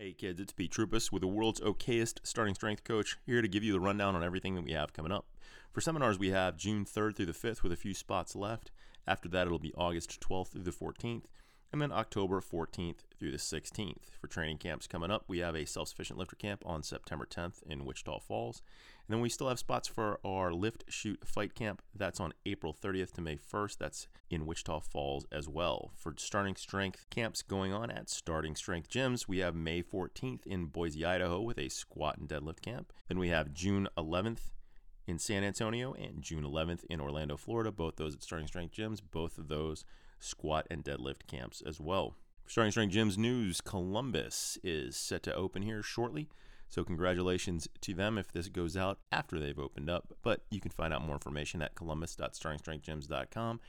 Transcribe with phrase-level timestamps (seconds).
[0.00, 3.62] Hey kids, it's Pete Troupis with the world's okayest starting strength coach here to give
[3.62, 5.26] you the rundown on everything that we have coming up.
[5.72, 8.70] For seminars, we have June 3rd through the 5th with a few spots left.
[9.06, 11.24] After that, it'll be August 12th through the 14th
[11.72, 14.10] and then October 14th through the 16th.
[14.20, 17.62] For training camps coming up, we have a self sufficient lifter camp on September 10th
[17.64, 18.62] in Wichita Falls.
[19.06, 21.82] And then we still have spots for our lift, shoot, fight camp.
[21.94, 23.78] That's on April 30th to May 1st.
[23.78, 25.92] That's in Wichita Falls as well.
[25.96, 30.66] For starting strength camps going on at Starting Strength Gyms, we have May 14th in
[30.66, 32.92] Boise, Idaho with a squat and deadlift camp.
[33.08, 34.50] Then we have June 11th
[35.06, 37.72] in San Antonio and June 11th in Orlando, Florida.
[37.72, 39.00] Both those at Starting Strength Gyms.
[39.08, 39.84] Both of those
[40.20, 42.14] squat and deadlift camps as well.
[42.46, 46.28] Starting Strength Gyms news Columbus is set to open here shortly.
[46.68, 50.12] So, congratulations to them if this goes out after they've opened up.
[50.22, 53.60] But you can find out more information at columbus.startingstrengthgyms.com.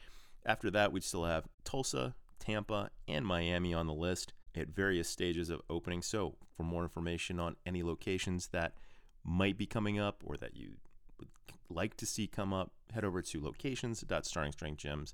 [0.46, 5.50] After that, we still have Tulsa, Tampa, and Miami on the list at various stages
[5.50, 6.02] of opening.
[6.02, 8.74] So, for more information on any locations that
[9.24, 10.74] might be coming up or that you
[11.20, 11.30] would
[11.70, 15.14] like to see come up, head over to locations.startingstrengthgyms.com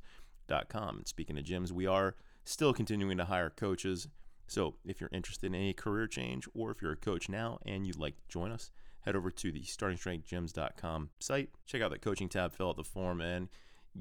[0.49, 4.07] and speaking of gyms, we are still continuing to hire coaches.
[4.47, 7.85] So if you're interested in any career change or if you're a coach now and
[7.85, 12.29] you'd like to join us, head over to the startingstrengthgyms.com site, check out the coaching
[12.29, 13.49] tab, fill out the form, and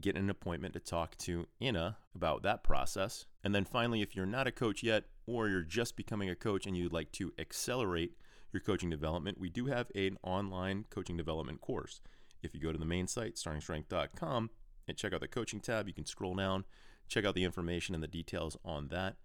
[0.01, 3.27] get an appointment to talk to Inna about that process.
[3.43, 6.67] And then finally, if you're not a coach yet or you're just becoming a coach
[6.67, 8.17] and you'd like to accelerate
[8.53, 12.01] your coaching development, we do have an online coaching development course.
[12.43, 14.51] If you go to the main site, startingstrength.com,
[14.89, 15.89] and check out the coaching tab.
[15.89, 16.65] You can scroll down,
[17.09, 19.17] check out the information and the details on that.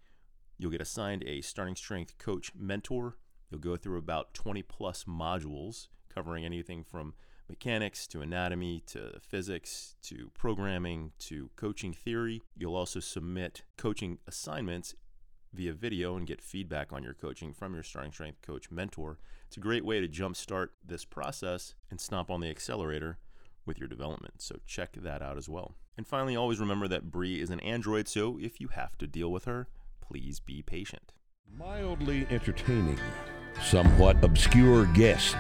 [0.57, 3.17] You'll get assigned a starting strength coach mentor.
[3.49, 7.13] You'll go through about 20 plus modules covering anything from
[7.49, 12.41] mechanics to anatomy to physics to programming to coaching theory.
[12.55, 14.95] You'll also submit coaching assignments
[15.53, 19.19] via video and get feedback on your coaching from your starting strength coach mentor.
[19.47, 23.17] It's a great way to jumpstart this process and stomp on the accelerator
[23.65, 24.41] with your development.
[24.41, 25.75] So check that out as well.
[25.97, 29.31] And finally, always remember that Bree is an android, so if you have to deal
[29.31, 29.67] with her,
[30.01, 31.13] please be patient.
[31.57, 32.99] Mildly entertaining,
[33.61, 35.35] somewhat obscure guests,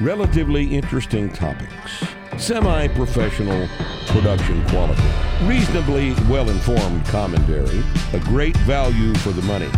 [0.00, 2.04] relatively interesting topics,
[2.38, 3.68] semi professional
[4.06, 5.02] production quality,
[5.44, 7.82] reasonably well informed commentary,
[8.14, 9.68] a great value for the money,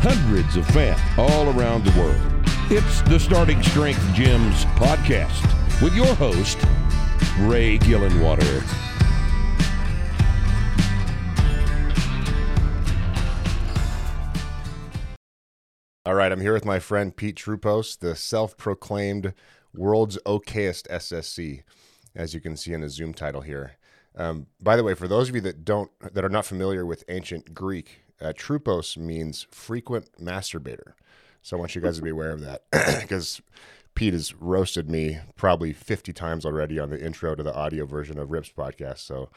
[0.00, 2.20] hundreds of fans all around the world.
[2.70, 5.42] It's the Starting Strength Gyms podcast
[5.80, 6.58] with your host,
[7.42, 8.64] Ray Gillenwater.
[16.04, 19.34] All right, I'm here with my friend Pete Troupis, the self-proclaimed
[19.72, 21.62] world's okayest SSC,
[22.14, 23.76] as you can see in the Zoom title here.
[24.16, 27.04] Um, by the way, for those of you that don't that are not familiar with
[27.08, 30.94] ancient Greek, uh, Troupos means frequent masturbator.
[31.42, 32.62] So I want you guys to be aware of that
[33.00, 33.40] because
[33.98, 38.16] Pete has roasted me probably 50 times already on the intro to the audio version
[38.16, 38.98] of Rips podcast.
[38.98, 39.28] So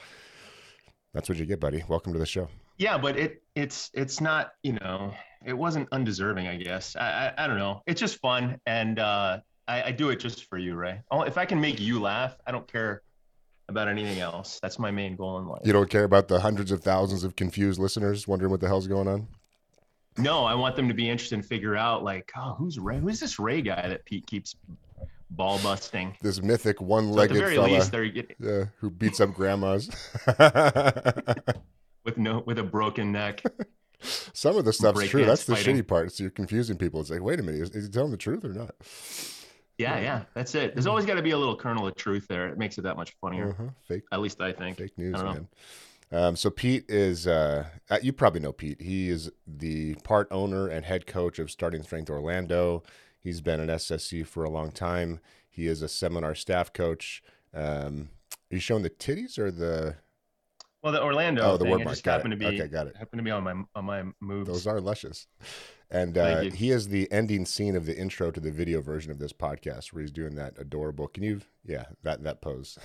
[1.16, 1.84] that's what you get, buddy.
[1.88, 2.48] Welcome to the show.
[2.78, 6.48] Yeah, but it it's it's not you know it wasn't undeserving.
[6.48, 7.82] I guess I I, I don't know.
[7.88, 11.02] It's just fun, and uh, I, I do it just for you, Ray.
[11.10, 13.02] Oh, if I can make you laugh, I don't care
[13.68, 14.60] about anything else.
[14.62, 15.62] That's my main goal in life.
[15.66, 18.86] You don't care about the hundreds of thousands of confused listeners wondering what the hell's
[18.86, 19.28] going on.
[20.18, 23.00] No, I want them to be interested and figure out like, oh, who's Ray?
[23.00, 24.56] Who's this Ray guy that Pete keeps
[25.30, 26.18] ball busting?
[26.22, 28.36] This mythic one-legged so fella, least, getting...
[28.40, 29.90] yeah, who beats up grandmas
[32.04, 33.42] with no with a broken neck.
[34.02, 35.26] Some of the stuff's Break true.
[35.26, 35.78] That's the fighting.
[35.78, 36.12] shitty part.
[36.12, 37.02] So you're confusing people.
[37.02, 38.76] It's like, wait a minute, is, is he telling the truth or not?
[39.78, 40.76] Yeah, yeah, that's it.
[40.76, 42.50] There's always got to be a little kernel of truth there.
[42.50, 43.52] It makes it that much funnier.
[43.52, 43.70] Uh-huh.
[43.88, 44.78] Fake, at least I think.
[44.78, 45.48] Fake news, man.
[46.12, 48.82] Um, so Pete is, uh, uh, you probably know Pete.
[48.82, 52.84] He is the part owner and head coach of Starting Strength Orlando.
[53.22, 55.20] He's been an SSC for a long time.
[55.50, 57.24] He is a seminar staff coach.
[57.54, 58.10] Um,
[58.52, 59.96] are you showing the titties or the?
[60.84, 61.44] Well, the Orlando.
[61.44, 61.90] Oh, the thing, word mark.
[61.92, 62.38] Just got happened it.
[62.38, 62.96] to be okay, got it.
[62.98, 64.48] Happened to be on my on my moves.
[64.48, 65.28] Those are luscious.
[65.92, 69.20] And uh, he is the ending scene of the intro to the video version of
[69.20, 71.08] this podcast, where he's doing that adorable.
[71.08, 72.80] Can you, yeah, that that pose?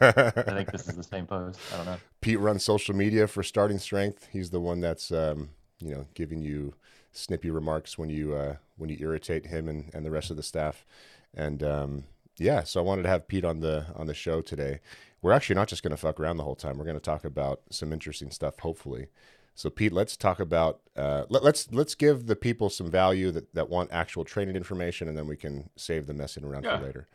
[0.00, 1.58] I think this is the same pose.
[1.72, 1.98] I don't know.
[2.22, 4.28] Pete runs social media for Starting Strength.
[4.32, 5.50] He's the one that's, um,
[5.80, 6.72] you know, giving you
[7.12, 10.42] snippy remarks when you uh, when you irritate him and, and the rest of the
[10.42, 10.86] staff.
[11.34, 12.04] And um,
[12.38, 14.80] yeah, so I wanted to have Pete on the on the show today.
[15.20, 16.78] We're actually not just going to fuck around the whole time.
[16.78, 19.08] We're going to talk about some interesting stuff, hopefully.
[19.56, 23.30] So Pete, let's talk about uh, let, us let's, let's give the people some value
[23.30, 26.78] that, that want actual training information, and then we can save the messing around yeah.
[26.78, 27.08] for later.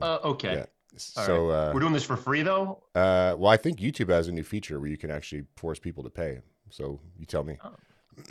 [0.00, 0.54] Uh, uh, okay.
[0.54, 0.66] Yeah.
[0.96, 1.68] So right.
[1.68, 2.82] uh, we're doing this for free, though.
[2.94, 6.04] Uh, well, I think YouTube has a new feature where you can actually force people
[6.04, 6.40] to pay.
[6.68, 7.58] So you tell me.
[7.64, 7.72] Oh.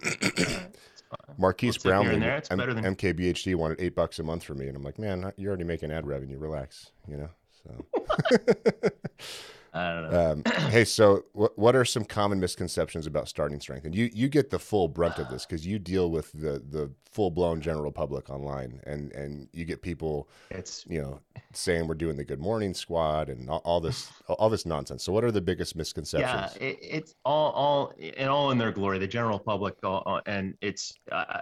[1.38, 4.68] Marques Brownlee, there, it's M- better than- MKBHD wanted eight bucks a month for me,
[4.68, 6.38] and I'm like, man, you're already making ad revenue.
[6.38, 7.30] Relax, you know.
[7.64, 8.90] So, know.
[9.74, 13.86] um, hey, so what what are some common misconceptions about starting strength?
[13.86, 16.92] And you you get the full brunt of this because you deal with the the
[17.12, 21.20] full blown general public online, and and you get people it's you know
[21.54, 25.04] saying we're doing the good morning squad and all, all this all this nonsense.
[25.04, 26.56] So, what are the biggest yeah, misconceptions?
[26.62, 29.00] it, it's all all and all in their glory.
[29.00, 31.42] The general public, all, all- and it's uh,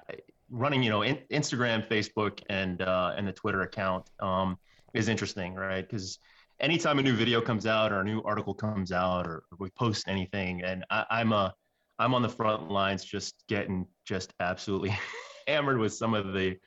[0.49, 0.83] running.
[0.83, 4.57] You know, in, Instagram, Facebook, and uh, and the Twitter account um,
[4.93, 5.87] is interesting, right?
[5.87, 6.19] Because
[6.61, 10.07] anytime a new video comes out or a new article comes out or we post
[10.07, 11.53] anything, and I, I'm a
[11.99, 14.95] I'm on the front lines, just getting just absolutely
[15.47, 16.57] hammered with some of the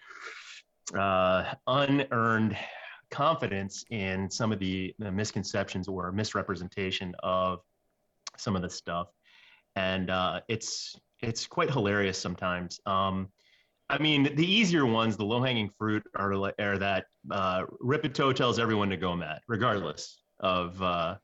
[0.96, 2.56] uh, unearned
[3.11, 7.61] confidence in some of the, the misconceptions or misrepresentation of
[8.37, 9.08] some of the stuff,
[9.76, 12.81] and uh, it's it's quite hilarious sometimes.
[12.87, 13.29] Um,
[13.91, 18.59] I mean, the easier ones, the low hanging fruit, are, are that uh, Rippetoe tells
[18.59, 21.17] everyone to go mad, regardless of uh,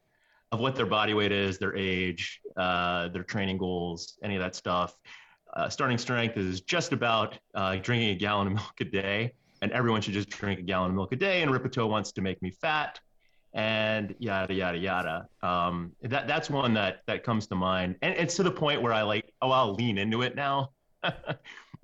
[0.52, 4.54] of what their body weight is, their age, uh, their training goals, any of that
[4.54, 4.96] stuff.
[5.54, 9.32] Uh, starting strength is just about uh, drinking a gallon of milk a day,
[9.62, 11.42] and everyone should just drink a gallon of milk a day.
[11.42, 13.00] And Rippetoe wants to make me fat,
[13.54, 15.28] and yada yada yada.
[15.42, 18.92] Um, that that's one that that comes to mind, and it's to the point where
[18.92, 20.70] I like, oh, I'll lean into it now,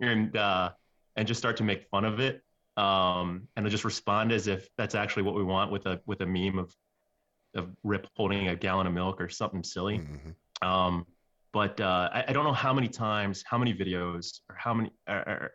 [0.00, 0.70] and uh,
[1.16, 2.42] and just start to make fun of it,
[2.76, 6.26] um, and just respond as if that's actually what we want with a with a
[6.26, 6.74] meme of
[7.54, 9.98] of Rip holding a gallon of milk or something silly.
[9.98, 10.66] Mhm.
[10.66, 11.06] Um,
[11.52, 14.90] but uh, I, I don't know how many times, how many videos, or how many
[15.06, 15.12] uh,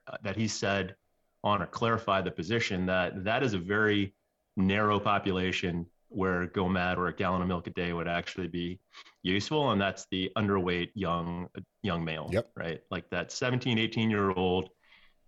[0.07, 0.95] uh, that he said
[1.43, 4.13] on or clarified the position that that is a very
[4.57, 8.79] narrow population where go mad or a gallon of milk a day would actually be
[9.23, 11.47] useful and that's the underweight young
[11.83, 12.49] young male Yep.
[12.55, 14.69] right like that 17 18 year old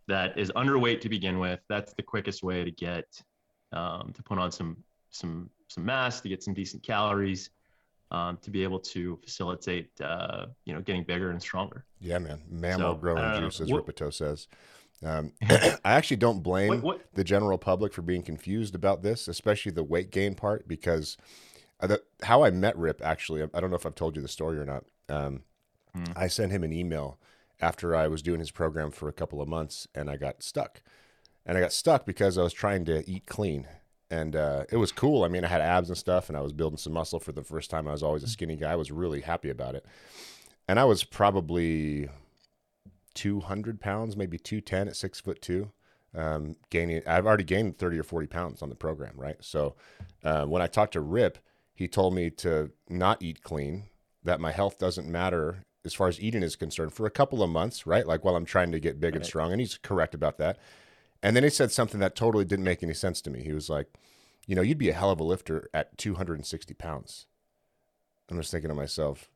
[0.08, 3.06] that is underweight to begin with that's the quickest way to get
[3.72, 4.78] um, to put on some
[5.12, 7.50] some some mass to get some decent calories
[8.12, 12.42] um, to be able to facilitate uh, you know getting bigger and stronger Yeah, man,
[12.50, 14.48] mammal So, growing uh, juice, as what- Rippetoe says.
[15.04, 19.28] Um, I actually don't blame What- what- the general public for being confused about this,
[19.28, 21.18] especially the weight gain part, because
[21.88, 24.58] the, how I met Rip actually, I don't know if I've told you the story
[24.58, 24.86] or not.
[25.10, 25.44] Um,
[25.94, 26.06] Hmm.
[26.16, 27.20] I sent him an email
[27.62, 30.82] after I was doing his program for a couple of months, and I got stuck.
[31.46, 33.68] And I got stuck because I was trying to eat clean,
[34.10, 35.24] and uh, it was cool.
[35.24, 37.44] I mean, I had abs and stuff, and I was building some muscle for the
[37.44, 37.88] first time.
[37.88, 38.72] I was always a skinny guy.
[38.72, 39.86] I was really happy about it,
[40.68, 42.10] and I was probably
[43.14, 45.72] 200 pounds, maybe 210 at six foot two.
[46.16, 49.38] Um, gaining, I've already gained 30 or 40 pounds on the program, right?
[49.42, 49.76] So
[50.24, 51.40] uh, when I talked to Rip,
[51.74, 53.86] he told me to not eat clean,
[54.24, 57.50] that my health doesn't matter as far as eating is concerned for a couple of
[57.50, 58.08] months, right?
[58.08, 59.52] Like while I'm trying to get big and strong.
[59.52, 60.58] And he's correct about that.
[61.22, 63.44] And then he said something that totally didn't make any sense to me.
[63.44, 63.88] He was like,
[64.46, 67.28] you know, you'd be a hell of a lifter at 260 pounds.
[68.30, 69.30] I'm just thinking to myself,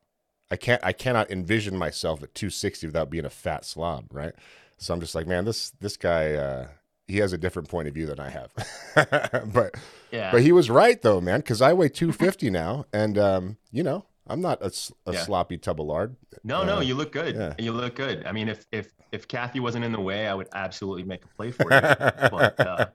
[0.50, 4.34] I can't I cannot envision myself at 260 without being a fat slob, right?
[4.78, 6.68] So I'm just like, man, this this guy uh
[7.08, 8.52] he has a different point of view than I have.
[9.54, 9.76] but
[10.12, 13.84] yeah but he was right though, man, cuz I weigh 250 now and um you
[13.84, 14.72] know, I'm not a
[15.12, 15.24] Yeah.
[15.24, 16.16] sloppy tub of lard.
[16.44, 17.36] No, Uh, no, you look good.
[17.36, 17.54] yeah.
[17.58, 18.26] You look good.
[18.26, 21.28] I mean, if if if Kathy wasn't in the way, I would absolutely make a
[21.30, 21.80] play for you.
[21.80, 22.86] but uh,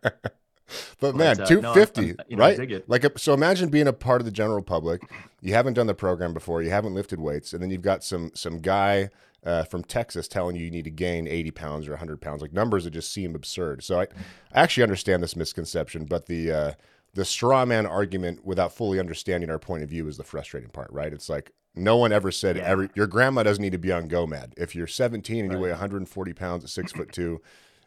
[1.01, 2.89] But man, uh, no, 250, I'm- you know, right?
[2.89, 5.03] Like, so imagine being a part of the general public.
[5.43, 6.63] You haven't done the program before.
[6.63, 9.10] You haven't lifted weights, and then you've got some some guy
[9.44, 12.43] uh, from Texas telling you you need to gain 80 pounds or 100 pounds.
[12.43, 13.82] Like numbers that just seem absurd.
[13.82, 14.05] So I,
[14.53, 16.72] I actually understand this misconception, but the uh,
[17.15, 20.91] the straw man argument without fully understanding our point of view is the frustrating part,
[20.93, 21.13] right?
[21.13, 22.65] It's like no one ever said Yeah.
[22.65, 24.53] every your grandma doesn't need to be on GoMad.
[24.56, 27.41] If you're 17 and you weigh 140 pounds at six foot two,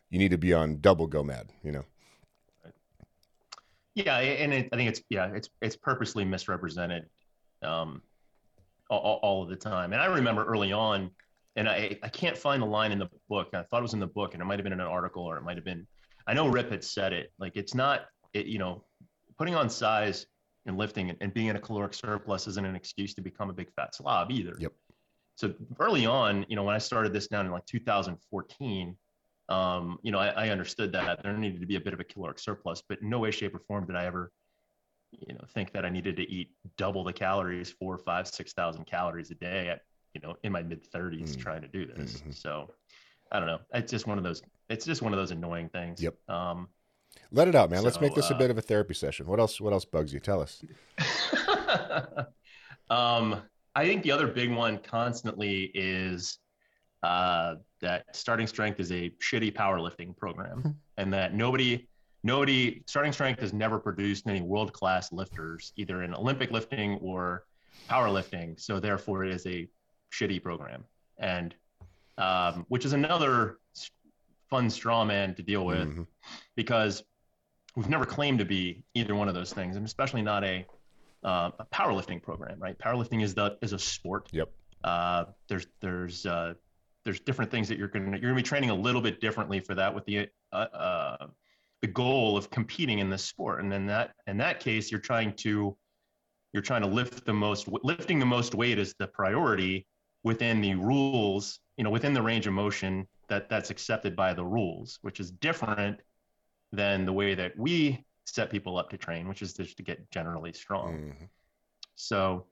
[0.09, 1.49] you need to be on double GoMad.
[1.63, 1.85] You know.
[3.95, 7.05] yeah, and it, I think it's yeah, it's it's purposely misrepresented
[7.63, 8.01] um,
[8.89, 9.93] all- all of the time.
[9.93, 11.09] And I remember early on,
[11.55, 13.49] and I I can't find the line in the book.
[13.53, 15.23] I thought it was in the book, and it might have been in an article,
[15.23, 15.87] or it might have been.
[16.27, 17.31] I know Rip had said it.
[17.39, 18.83] Like it's not it, you know,
[19.37, 20.25] putting on size
[20.65, 23.53] and lifting and, and being in a caloric surplus isn't an excuse to become a
[23.53, 24.55] big fat slob either.
[24.59, 24.73] Yep.
[25.35, 28.95] So early on, you know, when I started this down in like 2014,
[29.49, 32.03] um, you know, I, I understood that there needed to be a bit of a
[32.03, 34.31] caloric surplus, but in no way, shape, or form did I ever,
[35.11, 38.85] you know, think that I needed to eat double the calories, four, five, six thousand
[38.85, 39.81] calories a day at,
[40.15, 41.39] you know, in my mid 30s Mm.
[41.39, 42.21] trying to do this.
[42.21, 42.33] Mhm.
[42.33, 42.73] So
[43.31, 43.59] I don't know.
[43.73, 44.41] It's just one of those.
[44.69, 46.01] It's just one of those annoying things.
[46.01, 46.15] Yep.
[46.29, 46.69] Um,
[47.31, 47.83] Let it out, man.
[47.83, 49.25] Let's make this a uh, bit of a therapy session.
[49.27, 49.59] What else?
[49.61, 50.19] What else bugs you?
[50.19, 50.63] Tell us.
[52.89, 53.41] um,
[53.75, 56.39] I think the other big one constantly is
[57.03, 61.87] uh, that starting strength is a shitty powerlifting program, and that nobody,
[62.23, 67.45] nobody, starting strength has never produced any world class lifters, either in Olympic lifting or
[67.89, 68.59] powerlifting.
[68.59, 69.67] So therefore, it is a
[70.17, 70.83] shitty program,
[71.17, 71.55] and
[72.17, 73.57] um, which is another
[74.49, 76.07] fun straw man to deal with Mhm.
[76.55, 77.03] because
[77.75, 80.65] we've never claimed to be either one of those things, and especially not a
[81.23, 82.77] uh, a powerlifting program, right?
[82.77, 84.29] Powerlifting is the is a sport.
[84.31, 84.49] Yep.
[84.83, 86.53] Uh, there's there's uh,
[87.03, 89.73] there's different things that you're gonna you're gonna be training a little bit differently for
[89.75, 91.27] that with the uh, uh,
[91.81, 95.33] the goal of competing in this sport, and then that in that case you're trying
[95.33, 95.75] to
[96.53, 99.85] you're trying to lift the most lifting the most weight is the priority
[100.25, 104.43] within the rules, you know, within the range of motion that that's accepted by the
[104.43, 105.99] rules, which is different
[106.71, 110.09] than the way that we set people up to train, which is just to get
[110.09, 110.93] generally strong.
[111.15, 111.29] Mhm.
[111.93, 112.47] So,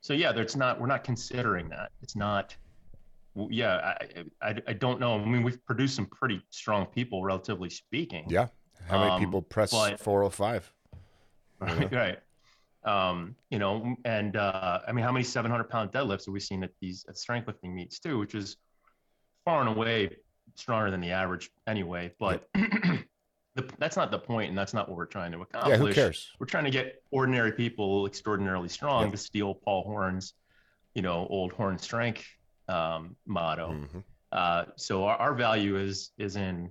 [0.00, 1.92] so yeah, there's not, we're not considering that.
[2.02, 2.56] It's not,
[3.50, 3.94] yeah,
[4.40, 5.20] I, I, I don't know.
[5.20, 8.24] I mean, we've produced some pretty strong people, relatively speaking.
[8.28, 8.48] Yeah.
[8.88, 10.72] How many Um, people press but- 405?
[11.58, 11.90] Right.
[11.92, 12.18] right.
[12.86, 16.62] Um, you know, and uh, I mean, how many 700 pound deadlifts have we seen
[16.62, 18.56] at these at strength lifting meets too, which is
[19.44, 20.16] far and away
[20.54, 22.12] stronger than the average anyway.
[22.18, 25.78] But the, that's not the point, and that's not what we're trying to accomplish.
[25.78, 26.30] Yeah, who cares?
[26.38, 29.12] We're trying to get ordinary people extraordinarily strong Yep.
[29.12, 30.34] to steal Paul Horn's,
[30.94, 32.24] you know, old Horn strength
[32.68, 33.72] um, motto.
[33.72, 34.04] Mhm.
[34.32, 36.70] Uh, so our, our value is is in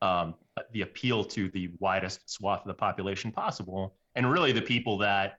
[0.00, 0.34] um,
[0.72, 5.38] the appeal to the widest swath of the population possible, and really the people that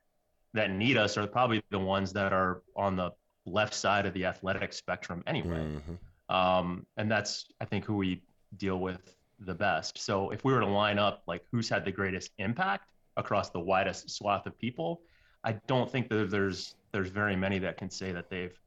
[0.53, 3.11] that need us are probably the ones that are on the
[3.45, 5.57] left side of the athletic spectrum anyway.
[5.57, 6.33] Mhm.
[6.33, 8.21] Um, and that's I think who we
[8.57, 9.97] deal with the best.
[9.97, 13.59] So if we were to line up like who's had the greatest impact across the
[13.59, 15.01] widest swath of people,
[15.43, 18.57] I don't think that there's there's very many that can say that they've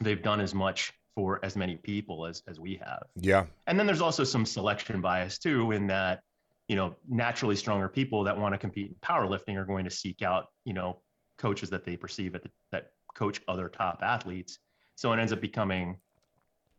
[0.00, 3.04] they've done as much for as many people as as we have.
[3.16, 3.46] Yeah.
[3.66, 6.22] And then there's also some selection bias too, in that,
[6.68, 10.22] you know, naturally stronger people that want to compete in powerlifting are going to seek
[10.22, 11.00] out, you know,
[11.38, 12.40] coaches that they perceive the,
[12.72, 14.58] that coach other top athletes.
[14.96, 15.98] So it ends up becoming,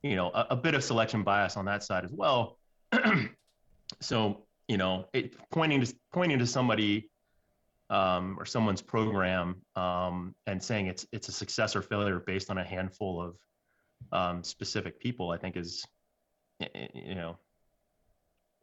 [0.01, 2.57] you know, a, a bit of selection bias on that side as well.
[4.01, 7.09] so, you know, it pointing to pointing to somebody
[7.89, 12.57] um, or someone's program um, and saying it's it's a success or failure based on
[12.57, 13.35] a handful of
[14.11, 15.85] um, specific people, I think is,
[16.59, 17.37] you know,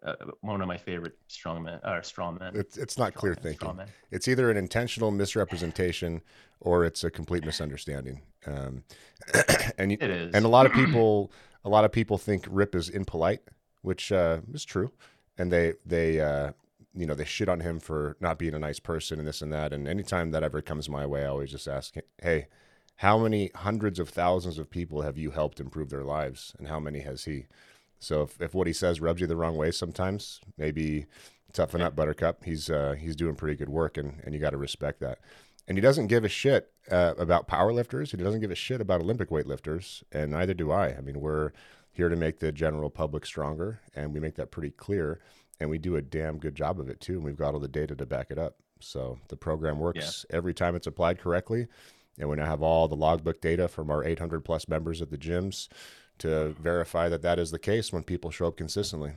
[0.05, 2.53] uh, one of my favorite strongmen or straw men.
[2.55, 3.77] It's it's not clear Straw man, straw thinking.
[3.79, 3.89] man.
[4.11, 6.23] It's either an intentional misrepresentation
[6.61, 8.23] or it's a complete misunderstanding.
[8.47, 8.85] Um,
[9.79, 10.35] and you, It is.
[10.35, 11.33] and a lot of people
[11.65, 13.43] a lot of people think Rip is impolite,
[13.83, 14.91] which uh, is true,
[15.39, 16.53] and they they uh,
[16.95, 19.53] you know they shit on him for not being a nice person and this and
[19.53, 19.73] that.
[19.73, 22.49] And anytime that ever comes my way, I always just ask, hey,
[22.97, 26.81] how many hundreds of thousands of people have you helped improve their lives, and how
[26.81, 27.47] many has he?
[28.03, 31.07] So if, if what he says rubs you the wrong way sometimes, maybe
[31.53, 32.43] toughen up, Buttercup.
[32.45, 35.21] He's uh, he's doing pretty good work, and, and you got to respect that.
[35.69, 38.11] And he doesn't give a shit uh, about powerlifters.
[38.11, 40.97] He doesn't give a shit about Olympic weightlifters, and neither do I.
[40.97, 41.53] I mean, we're
[41.93, 45.21] here to make the general public stronger, and we make that pretty clear.
[45.61, 47.69] And we do a damn good job of it too, and we've got all the
[47.69, 48.57] data to back it up.
[48.81, 51.69] So the program works every time it's applied correctly,
[52.19, 55.19] and we now have all the logbook data from our 800 plus members at the
[55.19, 55.69] gyms
[56.23, 59.12] to verify that that is the case when people show up consistently.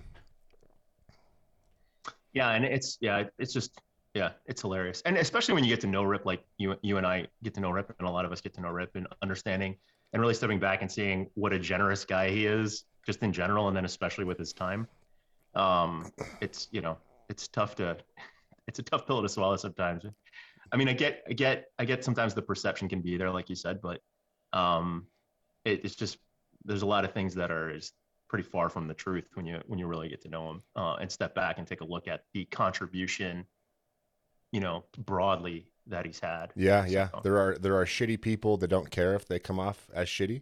[2.34, 3.80] Yeah, and it's yeah, it's just
[4.14, 7.06] yeah, it's hilarious, and especially when you get to know Rip, like you you and
[7.06, 9.08] I get to know Rip, and a lot of us get to know Rip, and
[9.22, 9.76] understanding
[10.14, 13.68] and really stepping back and seeing what a generous guy he is, just in general,
[13.68, 14.88] and then especially with his time.
[15.54, 16.98] Um, it's you know,
[17.30, 17.98] it's tough to,
[18.68, 20.06] it's a tough pill to swallow sometimes.
[20.72, 22.04] I mean, I get, I get, I get.
[22.04, 24.02] Sometimes the perception can be there, like you said, but
[24.52, 25.06] um,
[25.64, 26.18] it, it's just
[26.66, 27.94] there's a lot of things that are is
[28.28, 30.96] pretty far from the truth when you when you really get to know him uh,
[31.00, 33.46] and step back and take a look at the contribution,
[34.52, 36.52] you know, broadly that he's had.
[36.56, 37.10] Yeah, yeah.
[37.24, 40.42] There are there are shitty people that don't care if they come off as shitty.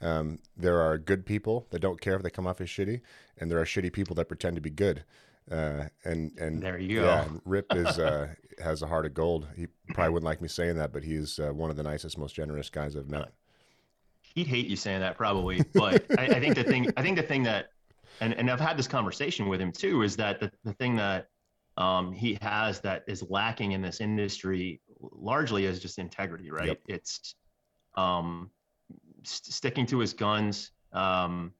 [0.00, 3.00] Um, there are good people that don't care if they come off as shitty,
[3.38, 5.04] and there are shitty people that pretend to be good.
[5.50, 7.26] Uh, and and There you go.
[7.44, 8.28] Rip is uh,
[8.62, 9.46] has a heart of gold.
[9.56, 12.34] He probably wouldn't like me saying that, but he's uh, one of the nicest, most
[12.34, 13.32] generous guys I've met.
[14.34, 17.22] He'd hate you saying that probably but I, I think the thing i think the
[17.22, 17.66] thing that
[18.20, 21.28] and, and i've had this conversation with him too is that the, the thing that
[21.76, 26.78] um, he has that is lacking in this industry largely is just integrity right Yep.
[26.86, 27.34] it's
[27.96, 28.50] um,
[29.24, 31.52] st- sticking to his guns um,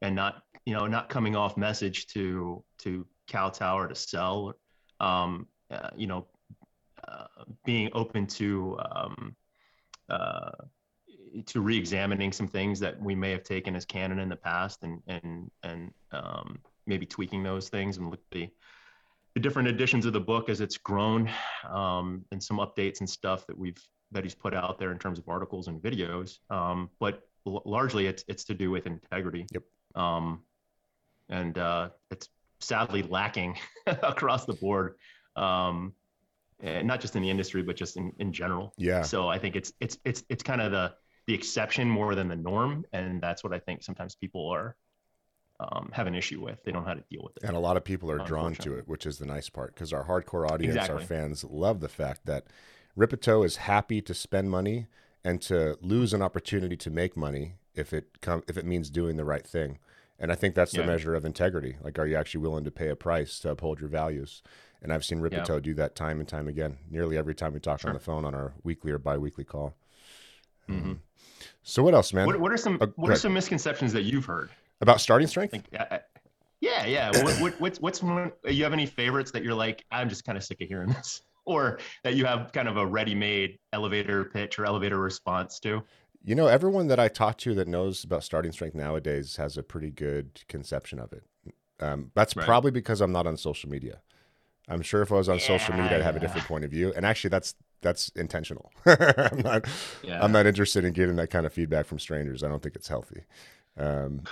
[0.00, 4.54] and not you know not coming off message to to kowtow or to sell
[4.98, 6.26] um, uh, you know
[7.06, 7.26] uh,
[7.64, 9.36] being open to um,
[10.08, 10.50] uh,
[11.46, 15.00] to re-examining some things that we may have taken as canon in the past and
[15.06, 18.48] and and um, maybe tweaking those things and look the
[19.34, 21.30] the different editions of the book as it's grown
[21.68, 23.78] um, and some updates and stuff that we've
[24.12, 28.06] that he's put out there in terms of articles and videos um, but l- largely
[28.06, 29.62] it's it's to do with integrity Yep.
[29.94, 30.42] um,
[31.28, 33.56] and uh, it's sadly lacking
[33.86, 34.96] across the board
[35.36, 35.92] um,
[36.58, 39.02] and not just in the industry but just in, in general Yeah.
[39.02, 40.92] so I think it's it's it's it's kind of the
[41.30, 44.74] the exception more than the norm, and that's what I think sometimes people are
[45.60, 46.60] um, have an issue with.
[46.64, 47.44] They don't know how to deal with it.
[47.44, 49.92] And a lot of people are drawn to it, which is the nice part because
[49.92, 52.46] our hardcore audience, our fans, love the fact that
[52.96, 54.88] Rippetoe is happy to spend money
[55.22, 59.16] and to lose an opportunity to make money if it come if it means doing
[59.16, 59.78] the right thing.
[60.18, 60.86] And I think that's the Yeah.
[60.86, 61.76] measure of integrity.
[61.80, 64.42] Like, are you actually willing to pay a price to uphold your values?
[64.82, 66.78] And I've seen Rippetoe do that time and time again.
[66.90, 69.76] Nearly every time we talk on the phone on our weekly or biweekly call.
[70.68, 70.98] Mhm.
[71.62, 72.26] So what else, man?
[72.26, 74.50] What, what are some Uh, what are some misconceptions that you've heard?
[74.80, 75.52] About starting strength?
[75.52, 76.00] Like, I, I-
[76.60, 77.10] yeah, yeah.
[77.24, 78.32] What, what, what's what's one?
[78.46, 79.84] You have any favorites that you're like?
[79.90, 82.84] I'm just kind of sick of hearing this, or that you have kind of a
[82.86, 85.82] ready-made elevator pitch or elevator response to?
[86.22, 89.62] You know, everyone that I talk to that knows about starting strength nowadays has a
[89.62, 91.24] pretty good conception of it.
[91.80, 92.44] Um, that's Right.
[92.44, 94.02] probably because I'm not on social media.
[94.68, 96.92] I'm sure if I was on social media, I'd have a different point of view.
[96.94, 98.70] And actually, that's that's intentional.
[98.86, 99.66] I'm not.
[100.02, 100.22] Yeah.
[100.22, 102.42] I'm not interested in getting that kind of feedback from strangers.
[102.42, 103.24] I don't think it's healthy.
[103.76, 104.22] Um,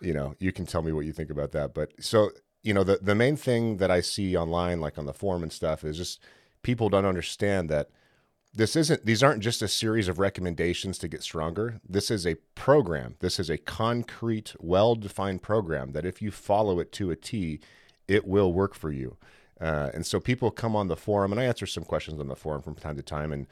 [0.00, 1.72] you know, you can tell me what you think about that.
[1.72, 2.30] But so,
[2.62, 5.52] you know, the the main thing that I see online, like on the forum and
[5.52, 6.20] stuff, is just
[6.62, 7.88] people don't understand that
[8.56, 12.34] this isn't these aren't just a series of recommendations to get stronger this is a
[12.54, 17.60] program this is a concrete well-defined program that if you follow it to a t
[18.08, 19.16] it will work for you
[19.60, 22.36] uh, and so people come on the forum and i answer some questions on the
[22.36, 23.46] forum from time to time and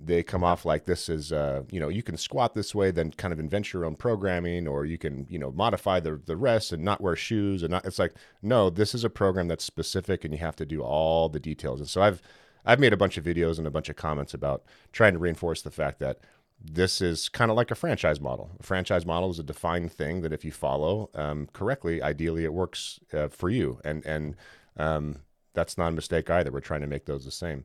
[0.00, 3.10] they come off like this is uh, you know you can squat this way then
[3.12, 6.72] kind of invent your own programming or you can you know modify the, the rest
[6.72, 10.24] and not wear shoes and not it's like no this is a program that's specific
[10.24, 11.80] and you have to do all the details.
[11.80, 12.22] And so i've
[12.64, 15.62] i've made a bunch of videos and a bunch of comments about trying to reinforce
[15.62, 16.18] the fact that
[16.60, 18.50] this is kind of like a franchise model.
[18.58, 22.52] A franchise model is a defined thing that if you follow um, correctly ideally it
[22.52, 23.80] works uh, for you.
[23.84, 24.36] And and
[24.76, 25.16] um,
[25.58, 27.64] that's not a mistake either we're trying to make those the same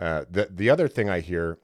[0.00, 1.58] uh, the the other thing i hear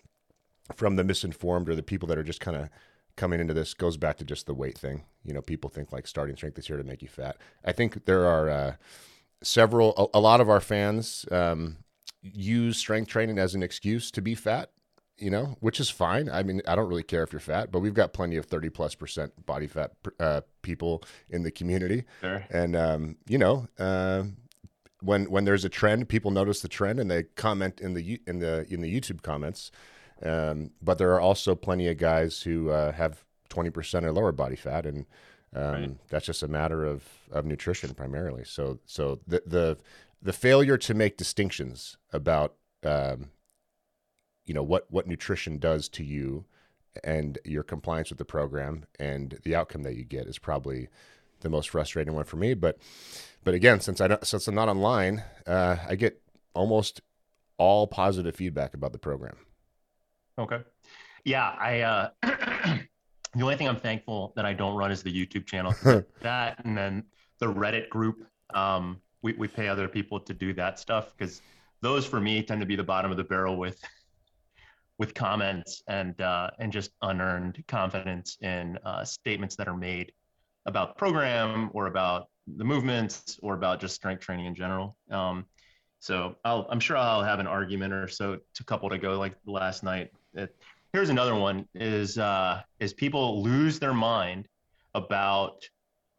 [0.77, 2.69] from the misinformed or the people that are just kind of
[3.16, 5.05] coming into this goes back to just the weight thing.
[5.25, 7.37] You know, people think like starting strength is here to make you fat.
[7.64, 8.75] I think there are uh,
[9.43, 11.79] several, a, a lot of our fans um,
[12.23, 14.71] use strength training as an excuse to be fat.
[15.19, 16.31] You know, which is fine.
[16.31, 18.71] I mean, I don't really care if you're fat, but we've got plenty of 30
[18.71, 22.05] plus percent body fat uh, people in the community.
[22.23, 22.43] Sure.
[22.49, 24.23] And um, you know, uh,
[25.02, 28.38] when when there's a trend, people notice the trend and they comment in the in
[28.40, 29.70] the in the YouTube comments.
[30.22, 34.56] Um, but there are also plenty of guys who uh, have 20% or lower body
[34.56, 35.06] fat, and
[35.54, 36.08] um, Right.
[36.10, 38.44] that's just a matter of of nutrition primarily.
[38.44, 39.78] So so the the
[40.22, 43.30] the failure to make distinctions about um,
[44.44, 46.44] you know what what nutrition does to you
[47.04, 50.88] and your compliance with the program and the outcome that you get is probably
[51.40, 52.52] the most frustrating one for me.
[52.54, 52.78] But
[53.44, 56.20] but again, since I don't, since I'm not online, uh, I get
[56.55, 57.00] almost
[57.61, 59.37] all positive feedback about the program.
[60.38, 60.61] Okay.
[61.24, 65.44] Yeah, I uh the only thing I'm thankful that I don't run is the YouTube
[65.44, 65.74] channel.
[66.22, 67.05] that and then
[67.38, 68.24] the Reddit group.
[68.55, 71.42] Um we, we pay other people to do that stuff because
[71.83, 73.79] those for me tend to be the bottom of the barrel with
[74.96, 80.12] with comments and uh and just unearned confidence in uh statements that are made
[80.64, 84.96] about the program or about the movements or about just strength training in general.
[85.11, 85.46] Um
[86.00, 89.37] so I'll, I'm sure I'll have an argument or so to couple to go like
[89.44, 90.11] last night.
[90.33, 90.57] It,
[90.94, 94.48] here's another one: is uh, is people lose their mind
[94.94, 95.68] about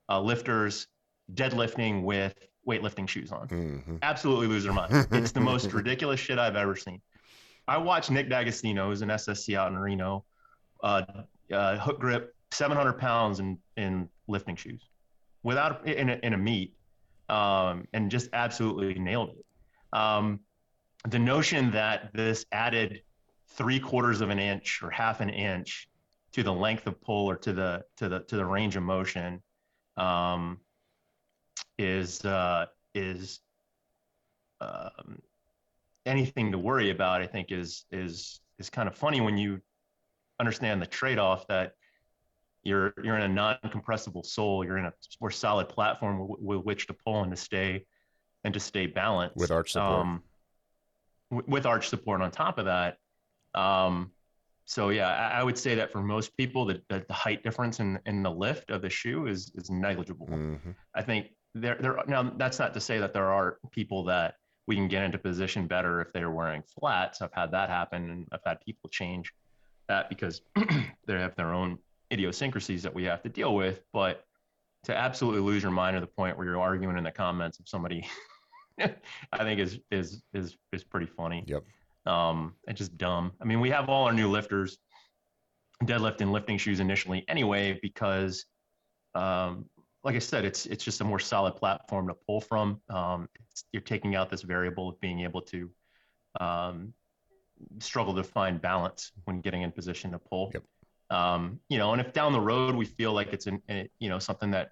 [0.07, 0.88] uh, lifters
[1.34, 2.36] deadlifting with
[2.67, 3.47] weightlifting shoes on.
[3.47, 5.07] hmm Absolutely lose their mind.
[5.12, 7.01] It's the most ridiculous shit I've ever seen.
[7.67, 10.25] I watched Nick D'Agostino, who's an SSC out in Reno,
[10.84, 11.03] uh,
[11.51, 14.84] uh, hook grip 700 pounds in in lifting shoes,
[15.43, 16.73] without in a, in a meet,
[17.30, 19.45] um, and just absolutely nailed it.
[19.93, 20.39] Um,
[21.08, 23.01] the notion that this added
[23.47, 25.89] three quarters of an inch or half an inch
[26.34, 29.41] to the length of pull or to the to the to the range of motion
[29.97, 30.60] um,
[31.77, 33.39] is uh, is
[34.62, 35.21] um,
[36.06, 37.21] anything to worry about.
[37.21, 39.60] I think is is is kind of funny when you
[40.39, 41.75] understand the trade-off that
[42.63, 46.88] you're you're in a non-compressible sole, you're in a more solid platform with, with which
[46.88, 47.86] to pull and to stay
[48.43, 50.02] and to stay balanced With arch support.
[50.02, 50.24] Um,
[51.32, 52.97] w- with arch support on top of that.
[53.56, 54.12] Um,
[54.65, 57.80] so yeah, I, I would say that for most people, the, the, the height difference
[57.80, 60.28] in in the lift of the shoe is is negligible.
[60.28, 60.76] Mhm.
[60.95, 64.36] I think there there now that's not to say that there are people that
[64.67, 67.21] we can get into position better if they're wearing flats.
[67.21, 69.34] I've had that happen, and I've had people change
[69.88, 71.80] that because they have their own
[72.12, 73.82] idiosyncrasies that we have to deal with.
[73.93, 74.26] But
[74.84, 77.67] to absolutely lose your mind to the point where you're arguing in the comments of
[77.67, 78.08] somebody,
[78.80, 81.43] I think is is is is pretty funny.
[81.47, 81.63] Yep.
[82.06, 83.32] Um, and just dumb.
[83.39, 84.80] I mean, we have all our new lifters
[85.84, 88.45] deadlift and lifting shoes initially anyway because
[89.15, 89.65] um,
[90.04, 92.82] like I said, it's it's just a more solid platform to pull from.
[92.89, 95.69] Um, it's, you're taking out this variable of being able to
[96.39, 96.93] um,
[97.80, 100.52] struggle to find balance when getting in position to pull.
[100.54, 100.63] Yep.
[101.12, 104.10] Um, you know, and if down the road we feel like it's an, a, you
[104.10, 104.71] know something that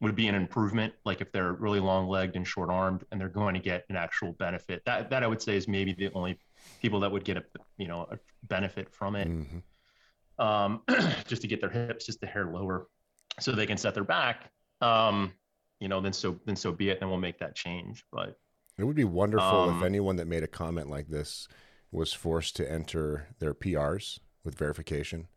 [0.00, 3.28] would be an improvement, like if they're really long legged and short armed and they're
[3.28, 6.38] going to get an actual benefit, that that I would say is maybe the only
[6.82, 7.44] people that would get a
[7.78, 9.28] you know a benefit from it.
[9.28, 9.62] Mhm.
[10.38, 10.82] um,
[11.26, 12.86] just to get their hips just a hair lower
[13.40, 14.50] so they can set their back.
[14.80, 15.32] Um,
[15.80, 18.36] you know then so then so be it then we'll make that change but
[18.78, 21.48] It would be wonderful if Um, anyone that made a comment like this
[21.90, 25.28] was forced to enter their PRs with verification,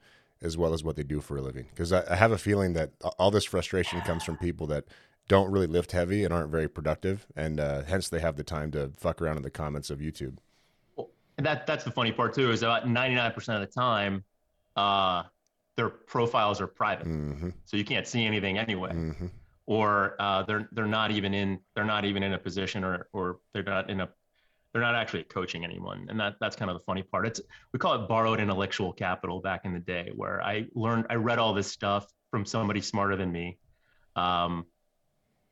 [0.44, 1.68] as well as what they do for a living.
[1.70, 4.86] Because I, I have a feeling that all this frustration comes from people that
[5.28, 8.72] don't really lift heavy and aren't very productive, and uh, hence they have the time
[8.72, 10.38] to fuck around in the comments of YouTube.
[11.38, 14.24] and that that's the funny part too is about 99% of the time
[14.76, 15.24] uh,
[15.78, 19.28] their profiles are private hmm so you can't see anything anyway hmm
[19.66, 23.40] or uh, they're they're not even in they're not even in a position or or
[23.54, 24.10] they're not in a
[24.74, 27.40] they're not actually coaching anyone and that that's kind of the funny part it's
[27.72, 31.40] we call it borrowed intellectual capital back in the day where i learned i read
[31.40, 33.58] all this stuff from somebody smarter than me
[34.16, 34.66] um,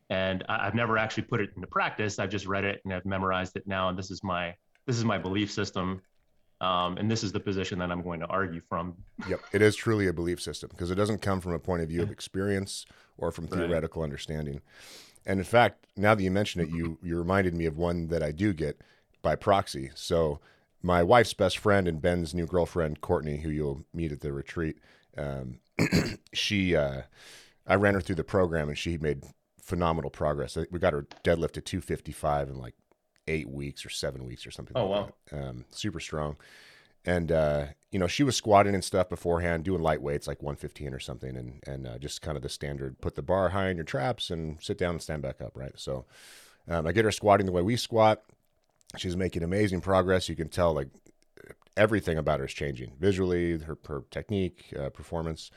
[0.10, 3.06] and I, i've never actually put it into practice i've just read it and i've
[3.06, 4.56] memorized it now and this is my
[4.88, 6.02] this is my belief system
[6.60, 8.96] um, and this is the position that i'm going to argue from
[9.30, 11.90] Yep, it is truly a belief system because it doesn't come from a point of
[11.90, 12.88] view of experience
[13.20, 13.54] or from Right.
[13.54, 14.62] theoretical understanding.
[15.28, 18.24] And in fact, now that you mention it, you you reminded me of one that
[18.24, 18.82] I do get
[19.22, 19.92] by proxy.
[19.96, 20.40] So
[20.82, 24.78] my wife's best friend and Ben's new girlfriend, Courtney, who you'll meet at the retreat,
[25.18, 25.60] um,
[26.34, 27.04] she uh,
[27.68, 29.24] I ran her through the program and she made
[29.62, 30.58] phenomenal progress.
[30.72, 32.76] We got her deadlift to 255 in like
[33.28, 34.76] eight weeks or seven weeks or something.
[34.76, 35.14] Oh, like wow.
[35.32, 35.50] that.
[35.50, 36.38] Um, super strong
[37.06, 40.94] and uh, you know she was squatting and stuff beforehand, doing light weights like 115
[40.94, 43.78] or something, and and uh, just kind of the standard, put the bar high in
[43.78, 45.74] your traps and sit down and stand back up, right?
[45.76, 46.06] So
[46.68, 48.24] um, I get her squatting the way we squat.
[48.98, 50.28] She's making amazing progress.
[50.30, 50.90] You can tell like
[51.78, 55.52] everything about her is changing visually, her her technique, uh, performance.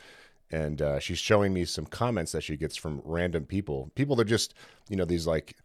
[0.51, 4.27] And uh, she's showing me some comments that she gets from random people, people that
[4.27, 4.55] just,
[4.89, 5.57] you know, these like,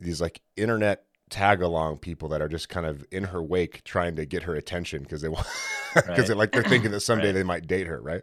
[0.00, 4.16] these like internet tag along people that are just kind of in her wake trying
[4.16, 5.46] to get her attention because they want
[5.94, 6.36] because Right.
[6.36, 7.32] like they're thinking that someday Right.
[7.32, 8.22] they might date her right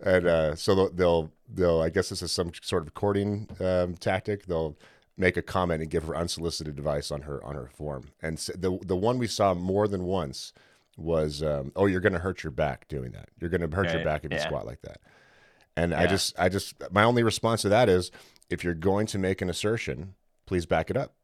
[0.00, 3.94] and uh, so they'll, they'll they'll i guess this is some sort of courting um,
[3.94, 4.76] tactic they'll
[5.20, 8.08] make a comment and give her unsolicited advice on her on her form.
[8.22, 10.52] And the the one we saw more than once
[10.96, 13.28] was um, oh you're going to hurt your back doing that.
[13.38, 14.98] You're going to hurt your back if you squat like that.
[15.76, 18.10] And i just i just my only response to that is
[18.48, 20.14] if you're going to make an assertion
[20.46, 21.14] please back it up.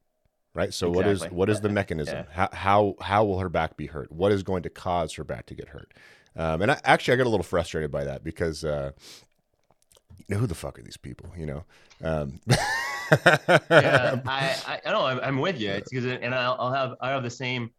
[0.54, 0.72] Right?
[0.72, 1.36] So what is Exactly.
[1.36, 2.26] what is the mechanism?
[2.30, 4.12] How, how how will her back be hurt?
[4.12, 5.92] What is going to cause her back to get hurt?
[6.36, 8.92] Um, and I, actually i got a little frustrated by that because uh,
[10.16, 11.64] you know who the fuck are these people you know?
[12.02, 12.40] Um,
[13.10, 15.70] yeah, I, I, know I'm, I'm with you.
[15.70, 17.70] It's because, and I'll, I'll have, I have the same.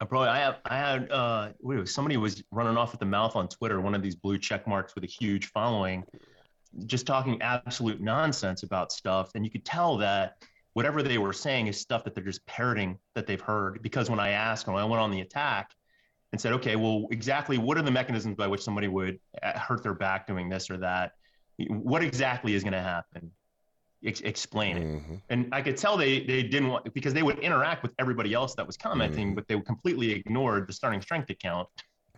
[0.00, 3.34] I probably, I have, I had, uh, was somebody was running off at the mouth
[3.34, 6.04] on Twitter, one of these blue check marks with a huge following,
[6.86, 10.34] just talking absolute nonsense about stuff, and you could tell that
[10.74, 13.82] whatever they were saying is stuff that they're just parroting that they've heard.
[13.82, 15.72] Because when I asked, when I went on the attack,
[16.32, 19.82] and said, okay, well, exactly what are the mechanisms by which somebody would uh, hurt
[19.82, 21.12] their back doing this or that?
[21.68, 23.30] What exactly is going to happen?
[24.04, 25.20] Ex- explain it mhm.
[25.28, 28.54] and I could tell they they didn't want because they would interact with everybody else
[28.54, 29.34] that was commenting, Mhm.
[29.34, 31.68] but they completely ignored the starting strength account.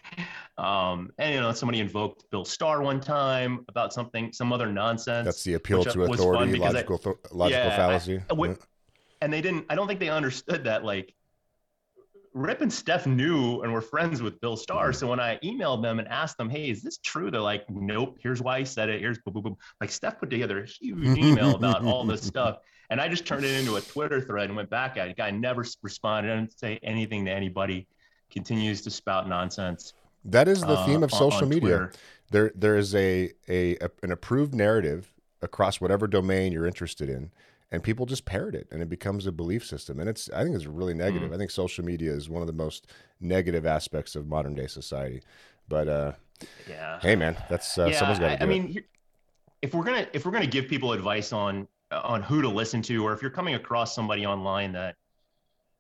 [0.58, 5.24] Um, and you know, somebody invoked Bill Starr one time about something, some other nonsense.
[5.24, 8.56] that's the appeal to authority because I- logical th- logical Yeah, fallacy I would- Yeah.
[9.22, 9.64] and they didn't.
[9.70, 10.84] I don't think they understood that.
[10.84, 11.14] Like,
[12.32, 14.92] Rip and Steph knew and were friends with Bill Starr.
[14.92, 18.18] So when I emailed them and asked them, "Hey, is this true?" They're like, "Nope.
[18.22, 19.00] Here's why he said it.
[19.00, 22.58] Here's boom, boom, boom." Like Steph put together a huge email about all this stuff,
[22.90, 25.16] and I just turned it into a Twitter thread and went back at it.
[25.16, 27.88] Guy never responded, didn't say anything to anybody.
[28.30, 29.92] Continues to spout nonsense.
[30.24, 31.92] that is the uh, theme of social media Twitter.
[32.30, 35.12] there there is a, a a- an approved narrative
[35.42, 37.32] across whatever domain you're interested in
[37.72, 40.54] and people just parrot it and it becomes a belief system and it's i think
[40.56, 42.86] it's really negative i think social media is one of the most
[43.20, 45.20] negative aspects of modern day society
[45.68, 46.12] But uh,
[46.68, 46.98] yeah.
[47.00, 48.50] hey, man, that's uh, yeah, someone's got to I, do I it.
[48.50, 48.86] mean, here-
[49.62, 53.04] if we're gonna if we're gonna give people advice on on who to listen to,
[53.06, 54.96] or if you're coming across somebody online that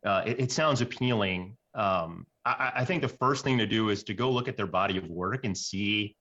[0.04, 4.04] uh, it, it sounds appealing, um, I, I think the first thing to do is
[4.04, 6.14] to go look at their body of work and see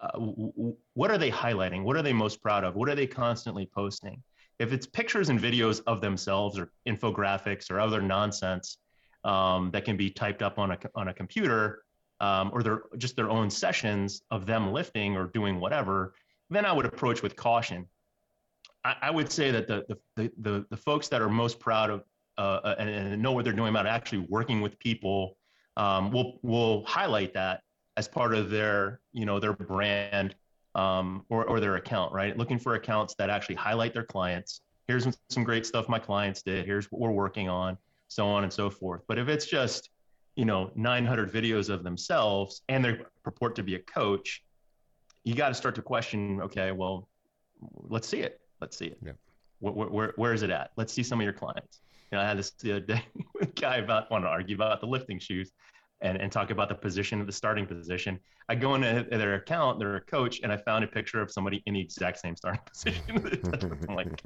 [0.00, 2.94] uh, w- w- what are they highlighting, what are they most proud of, what are
[2.94, 4.22] they constantly posting.
[4.58, 8.78] If it's pictures and videos of themselves or infographics or other nonsense
[9.24, 11.84] um, that can be typed up on a on a computer,
[12.20, 16.14] um, or their just their own sessions of them lifting or doing whatever,
[16.50, 17.86] then I would approach with caution.
[18.84, 19.84] I, I would say that the,
[20.16, 22.04] the the the folks that are most proud of
[22.38, 25.36] uh, and, and know what they're doing about actually working with people
[25.76, 27.62] um, will will highlight that
[27.96, 30.34] as part of their you know their brand
[30.74, 32.36] um, or or their account, right?
[32.36, 34.60] Looking for accounts that actually highlight their clients.
[34.88, 36.66] Here's some great stuff my clients did.
[36.66, 39.02] Here's what we're working on, so on and so forth.
[39.08, 39.90] But if it's just
[40.36, 44.42] you know 900 videos of themselves and they purport to be a coach
[45.22, 47.08] you got to start to question okay well
[47.88, 49.12] let's see it let's see it Yeah.
[49.60, 52.26] where, where, where is it at let's see some of your clients you know i
[52.26, 55.20] had this the other day with a guy about want to argue about the lifting
[55.20, 55.52] shoes
[56.00, 58.18] and, and talk about the position of the starting position.
[58.48, 61.74] I go into their account they're coach and i found a picture of somebody in
[61.74, 63.78] the exact same starting position.
[63.88, 64.22] I'm like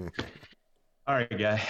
[1.07, 1.63] all right guy.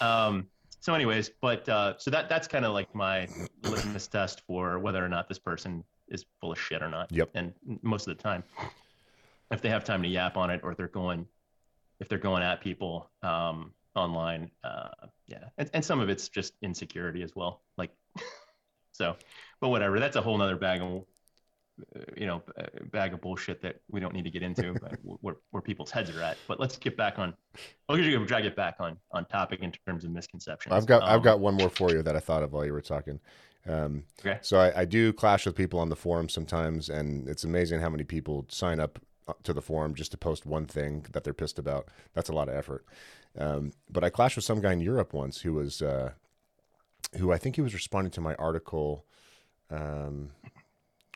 [0.00, 0.46] Um,
[0.80, 3.26] so anyways but uh, so that that's kind of like my
[3.64, 7.10] litmus test for whether or not this person is full of shit or not.
[7.10, 7.30] Yep.
[7.34, 8.44] and most of the time
[9.50, 11.26] if they have time to yap on it or they're going
[12.00, 14.88] if they're going at people um, online uh,
[15.28, 15.44] yeah.
[15.58, 17.62] And, and some of it's just insecurity as well.
[17.76, 17.90] Like
[18.98, 19.16] so
[19.60, 21.04] but whatever that's a whole nother bag of
[22.16, 22.42] you know
[22.90, 26.10] bag of bullshit that we don't need to get into but where, where people's heads
[26.10, 27.32] are at but let's get back on
[27.88, 31.18] i'll usually drag it back on on topic in terms of misconceptions I've got I've
[31.18, 33.20] Um, got one more for you that I thought of while you were talking.
[33.66, 34.40] Um, Okay.
[34.40, 37.90] So I, I do clash with people on the forum sometimes, and it's amazing how
[37.90, 41.34] many people sign up uh, to the forum just to post one thing that they're
[41.34, 41.88] pissed about.
[42.14, 42.84] That's a lot of effort.
[43.36, 46.12] Um, but I clashed with some guy in Europe once who was uh,
[47.16, 49.04] who I think he was responding to my article.
[49.70, 50.30] Um,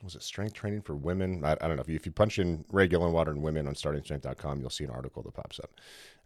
[0.03, 1.45] was it strength training for women?
[1.45, 1.83] I, I don't know.
[1.83, 4.91] If you, if you punch in Ray Gillenwater and women on startingstrength.com, you'll see an
[4.91, 5.71] article that pops up.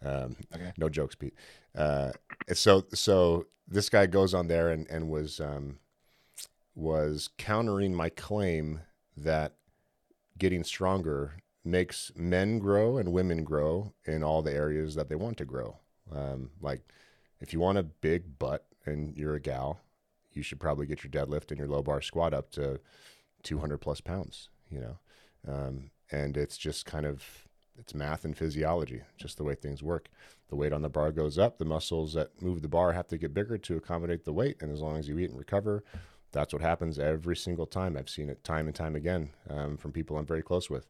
[0.02, 0.72] Um, Okay.
[0.78, 1.34] No jokes, Pete.
[1.74, 2.12] Uh,
[2.52, 5.78] so so this guy goes on there and and was um,
[6.74, 8.80] was countering my claim
[9.16, 9.54] that
[10.38, 15.36] getting stronger makes men grow and women grow in all the areas that they want
[15.38, 15.78] to grow.
[16.14, 16.82] Um, like
[17.40, 19.80] if you want a big butt and you're a gal,
[20.32, 22.80] you should probably get your deadlift and your low bar squat up to
[23.42, 24.98] 200 plus pounds, you know?
[25.48, 27.22] Um, and it's just kind of,
[27.78, 30.08] it's math and physiology, just the way things work.
[30.48, 33.18] The weight on the bar goes up, the muscles that move the bar have to
[33.18, 34.56] get bigger to accommodate the weight.
[34.60, 35.82] And as long as you eat and recover,
[36.32, 37.96] that's what happens every single time.
[37.96, 40.86] I've seen it time and time again um, from people I'm very close with.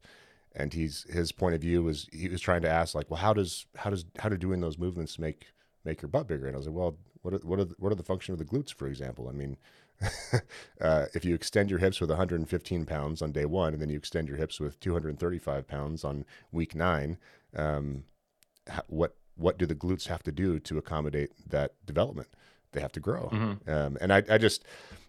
[0.55, 3.35] And he's his point of view was he was trying to ask like, well, how
[3.35, 5.47] does how does how do doing those movements make
[5.85, 6.47] make your butt bigger?
[6.47, 8.39] And I was like, well, what are, what are the, what are the function of
[8.39, 9.29] the glutes, for example?
[9.29, 9.57] I mean,
[10.81, 13.97] uh, if you extend your hips with 115 pounds on day one, and then you
[13.97, 17.19] extend your hips with 235 pounds on week nine,
[17.57, 18.05] um,
[18.87, 22.29] what what do the glutes have to do to accommodate that development?
[22.73, 23.29] They have to grow.
[23.67, 24.65] Um, and I, I just,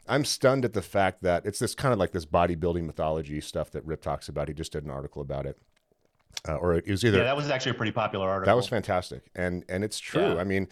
[0.07, 3.71] I'm stunned at the fact that it's this kind of like this bodybuilding mythology stuff
[3.71, 4.49] that Rip talks about.
[4.49, 5.57] He just did an article about it.
[6.47, 8.67] Uh, or it was either yeah that was actually a pretty popular article that was
[8.67, 10.33] fantastic, and and it's true.
[10.33, 10.39] Yeah.
[10.39, 10.67] I mean,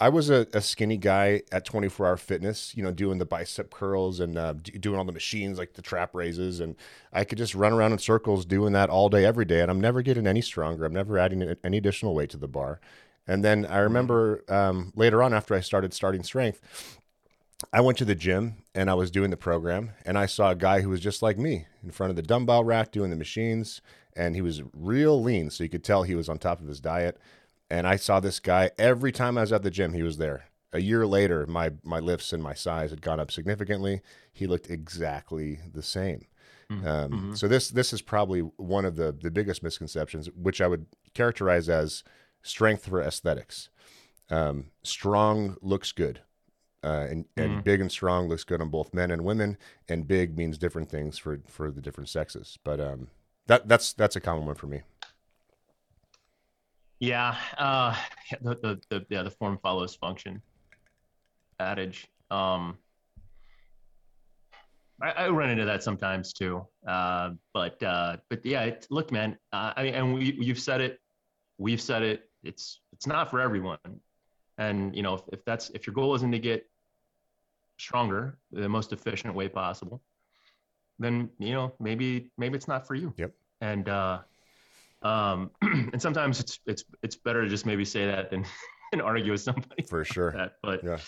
[0.00, 3.70] I was a, a skinny guy at 24 Hour Fitness, you know, doing the bicep
[3.70, 6.74] curls and uh, d- doing all the machines like the trap raises, and
[7.12, 9.80] I could just run around in circles doing that all day, every day, and I'm
[9.80, 10.86] never getting any stronger.
[10.86, 12.80] I'm never adding any additional weight to the bar.
[13.26, 16.98] And then I remember um, later on, after I started starting strength,
[17.70, 20.56] I went to the gym and I was doing the program, and I saw a
[20.56, 23.82] guy who was just like me in front of the dumbbell rack doing the machines,
[24.16, 26.80] and he was real lean, so you could tell he was on top of his
[26.80, 27.18] diet.
[27.70, 30.44] And I saw this guy every time I was at the gym, he was there.
[30.72, 34.02] A year later, my my lifts and my size had gone up significantly.
[34.32, 36.26] He looked exactly the same.
[36.84, 40.86] Um, So this this is probably one of the the biggest misconceptions, which I would
[41.14, 42.04] characterize as
[42.42, 43.70] strength for aesthetics.
[44.30, 46.20] Um, strong looks good,
[46.84, 49.58] uh, and and big and strong looks good on both men and women.
[49.88, 52.58] And big means different things for for the different sexes.
[52.62, 53.08] But um,
[53.48, 54.82] that that's that's a common one for me.
[57.00, 57.96] Yeah, uh,
[58.42, 60.42] the, the the yeah the form follows function
[61.58, 62.06] adage.
[62.30, 62.76] Um,
[65.02, 66.66] I, I run into that sometimes too.
[66.86, 69.38] Uh, but uh, but yeah, it, look, man.
[69.52, 71.00] Uh, I mean, and we you've said it,
[71.58, 72.28] we've said it.
[72.42, 73.78] It's it's not for everyone.
[74.58, 76.68] And you know, if, if that's if your goal isn't to get
[77.78, 80.02] stronger the most efficient way possible,
[80.98, 83.14] then you know maybe maybe it's not for you.
[83.16, 83.32] Yep.
[83.62, 84.18] And uh,
[85.02, 88.44] um, and sometimes it's it's it's better to just maybe say that than
[88.92, 90.32] and argue with somebody for sure.
[90.32, 90.98] That, but yeah.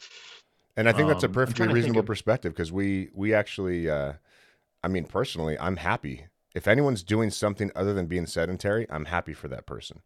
[0.77, 3.91] And I think that's a Um, perfectly think reasonable of- perspective because we we actually,
[3.91, 4.15] uh,
[4.83, 8.87] I mean, personally, I'm happy if anyone's doing something other than being sedentary.
[8.91, 10.01] I'm happy for that person.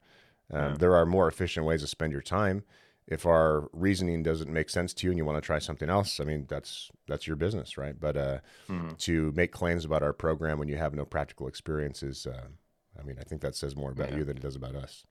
[0.53, 0.77] Um, Yeah.
[0.79, 2.65] There are more efficient ways to spend your time.
[3.07, 6.19] If our reasoning doesn't make sense to you and you want to try something else,
[6.19, 7.95] I mean, that's that's your business, right?
[8.01, 8.99] But uh, Mhm.
[8.99, 12.49] to make claims about our program when you have no practical experience is, uh,
[12.99, 14.19] I mean, I think that says more about Yeah.
[14.19, 15.05] you than it does about us.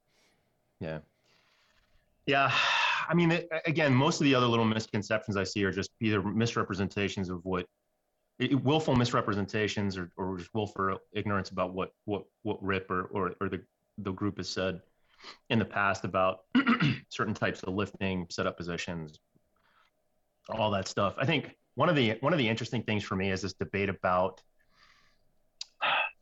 [0.79, 0.99] Yeah.
[2.25, 2.51] Yeah.
[3.09, 6.21] I mean, it- again, most of the other little misconceptions I see are just either
[6.21, 7.67] misrepresentations of what
[8.39, 13.35] it- willful misrepresentations or, or just willful ignorance about what, what, what RIP or, or,
[13.39, 13.61] or the,
[13.99, 14.81] the group has said
[15.49, 16.39] in the past about
[17.09, 19.19] certain types of lifting, setup positions,
[20.49, 21.15] all that stuff.
[21.17, 23.89] I think one of the, one of the interesting things for me is this debate
[23.89, 24.41] about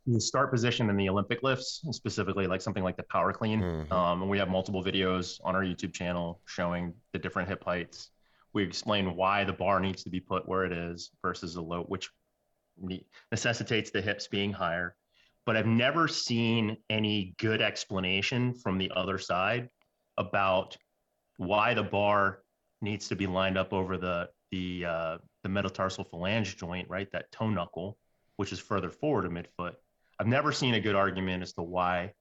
[0.06, 3.60] the start position in the Olympic lifts, specifically like something like the power clean.
[3.60, 3.92] Mhm.
[3.92, 8.10] Um, and we have multiple videos on our YouTube channel showing the different hip heights.
[8.52, 11.84] We explain why the bar needs to be put where it is versus the low,
[11.84, 12.10] which
[13.30, 14.94] necessitates the hips being higher.
[15.46, 19.68] But I've never seen any good explanation from the other side
[20.16, 20.76] about
[21.36, 22.42] why the bar
[22.80, 27.10] needs to be lined up over the the uh, the metatarsal phalange joint, right?
[27.12, 27.98] That toe knuckle,
[28.36, 29.74] which is further forward of midfoot.
[30.18, 32.12] I've never seen a good argument as to why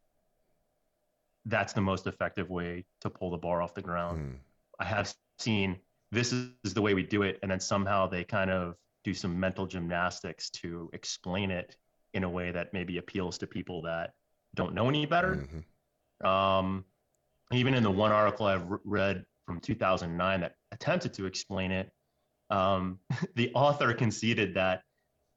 [1.46, 4.20] that's the most effective way to pull the bar off the ground.
[4.20, 4.38] Mm.
[4.80, 5.80] I have seen
[6.12, 9.40] this is, the way we do it, and then somehow they kind of do some
[9.40, 11.76] mental gymnastics to explain it
[12.14, 14.14] in a way that maybe appeals to people that
[14.56, 15.48] don't know any better.
[16.22, 16.28] Mhm.
[16.28, 16.86] Um,
[17.52, 21.92] even in the one article I've read from 2009 that attempted to explain it,
[22.50, 23.00] um,
[23.36, 24.84] the author conceded that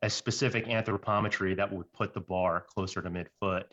[0.02, 3.64] a specific anthropometry that would put the bar closer to midfoot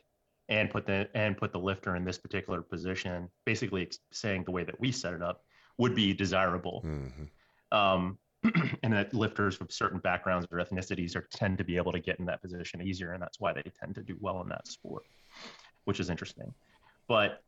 [0.49, 4.63] and put the and put the lifter in this particular position, basically saying the way
[4.63, 5.43] that we set it up
[5.77, 6.83] would be desirable.
[6.86, 7.29] Mhm.
[7.71, 8.17] Um,
[8.83, 12.19] and that lifters from certain backgrounds or ethnicities are tend to be able to get
[12.19, 15.03] in that position easier, and that's why they tend to do well in that sport,
[15.86, 16.53] which is interesting.
[17.07, 17.41] But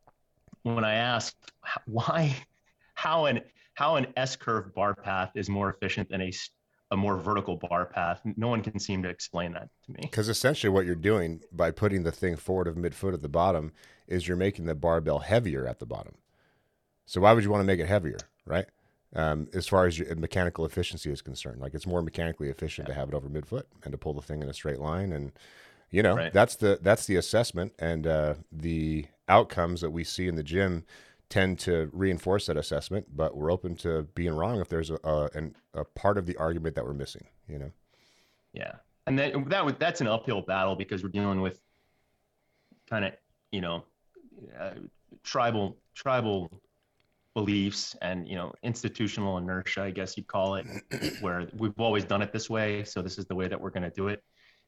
[0.63, 1.51] when I asked
[1.85, 2.35] why,
[2.93, 3.41] how an
[3.73, 6.31] how an S curve bar path is more efficient than a
[6.95, 9.99] a more vertical bar path, no one can seem to explain that to me.
[10.01, 13.71] Because essentially, what you're doing by putting the thing forward of midfoot at the bottom
[14.07, 16.15] is you're making the barbell heavier at the bottom.
[17.05, 18.65] So why would you want to make it heavier, right?
[19.15, 22.93] Um, as far as your mechanical efficiency is concerned, like it's more mechanically efficient to
[22.93, 25.31] have it over midfoot and to pull the thing in a straight line, and
[25.91, 26.33] you know Right.
[26.33, 30.85] that's the that's the assessment and uh, the outcomes that we see in the gym
[31.29, 33.07] tend to reinforce that assessment.
[33.15, 36.37] But we're open to being wrong if there's a, a, an, a part of the
[36.37, 37.27] argument that we're missing.
[37.47, 37.71] You know.
[38.53, 38.73] Yeah,
[39.07, 41.59] and that would that's an uphill battle because we're dealing with
[42.89, 43.13] kind of
[43.51, 43.83] you know
[44.59, 44.71] uh,
[45.23, 46.61] tribal tribal
[47.33, 50.65] beliefs and you know institutional inertia, I guess you'd call it,
[51.21, 53.83] where we've always done it this way, so this is the way that we're going
[53.83, 54.23] to do it,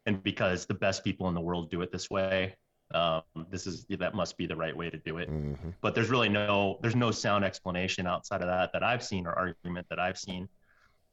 [0.06, 2.56] and because the best people in the world do it this way,
[2.94, 6.10] um, this is that must be the right way to do it hmm but there's
[6.10, 10.00] really no there's no sound explanation outside of that that I've seen or argument that
[10.00, 10.50] I've seen.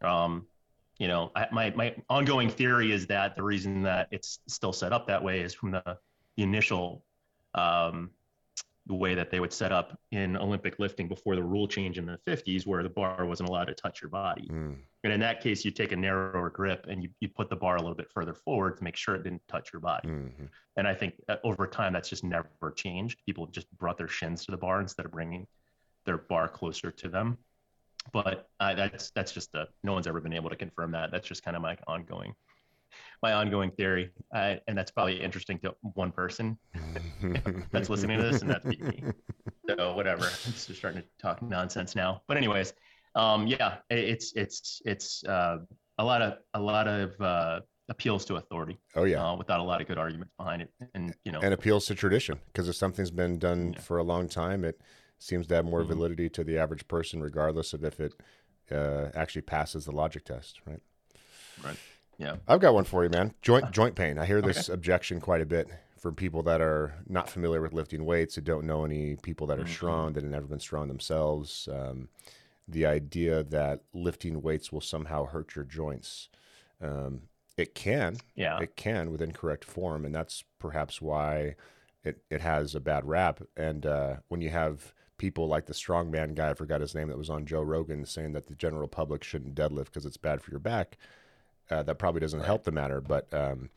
[0.03, 0.47] Um,
[0.99, 4.93] you know, I, my my ongoing theory is that the reason that it's still set
[4.93, 5.83] up that way is from the,
[6.37, 7.05] the initial
[7.55, 8.11] um,
[8.87, 12.05] the way that they would set up in Olympic lifting before the rule change in
[12.05, 14.47] the 50s, where the bar wasn't allowed to touch your body.
[14.51, 14.77] Mm.
[15.05, 17.77] And in that case, you take a narrower grip and you, you put the bar
[17.77, 20.09] a little bit further forward to make sure it didn't touch your body.
[20.09, 20.49] Mhm.
[20.77, 23.21] And I think uh, over time, that's just never changed.
[23.25, 25.47] People just brought their shins to the bar instead of bringing
[26.05, 27.39] their bar closer to them.
[28.13, 31.11] But uh, that's that's just a no one's ever been able to confirm that.
[31.11, 32.35] That's just kind of my ongoing
[33.23, 36.59] my ongoing theory, uh, and that's probably interesting to one person
[37.73, 39.05] that's listening to this, and that's me.
[39.69, 40.25] So whatever.
[40.25, 42.23] I'm just starting to talk nonsense now.
[42.29, 42.75] But anyways,
[43.15, 45.59] um, yeah, it's it's it's uh,
[45.99, 49.25] a lot of a lot of uh, appeals to authority oh yeah.
[49.25, 50.71] uh, without a lot of good arguments behind it.
[50.95, 53.81] And you know, and appeals to tradition because if something's been done Yeah.
[53.81, 54.81] for a long time, it
[55.19, 55.89] seems to have more Mhm.
[55.89, 58.15] validity to the average person, regardless of if it
[58.71, 60.61] uh, actually passes the logic test.
[60.67, 60.81] Right.
[61.63, 61.79] right?
[62.19, 63.35] Yeah, I've got one for you, man.
[63.43, 64.19] Joint joint pain.
[64.19, 68.05] I hear this objection quite a bit from people that are not familiar with lifting
[68.05, 69.69] weights, that don't know any people that are Mhm.
[69.69, 71.67] strong, that have never been strong themselves.
[71.73, 72.09] Um,
[72.69, 76.29] the idea that lifting weights will somehow hurt your joints.
[76.81, 77.23] Um,
[77.57, 81.57] it can, yeah, it can with incorrect form, and that's perhaps why
[82.03, 83.41] it, it has a bad rap.
[83.57, 87.17] And uh, when you have people like the strongman guy, I forgot his name, that
[87.17, 90.51] was on Joe Rogan saying that the general public shouldn't deadlift because it's bad for
[90.51, 90.99] your back.
[91.71, 92.47] Uh, that probably doesn't Right.
[92.47, 93.01] help the matter.
[93.01, 93.71] But um,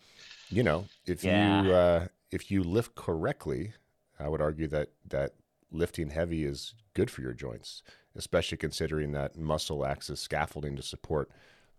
[0.49, 1.63] you know, if Yeah.
[1.63, 3.73] you uh, if you lift correctly,
[4.19, 5.33] I would argue that that
[5.71, 7.83] lifting heavy is good for your joints,
[8.15, 11.29] especially considering that muscle acts as scaffolding to support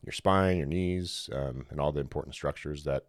[0.04, 3.06] your spine, your knees, um, and all the important structures that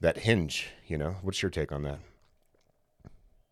[0.00, 0.68] that hinge.
[0.86, 1.98] You know, what's your take on that?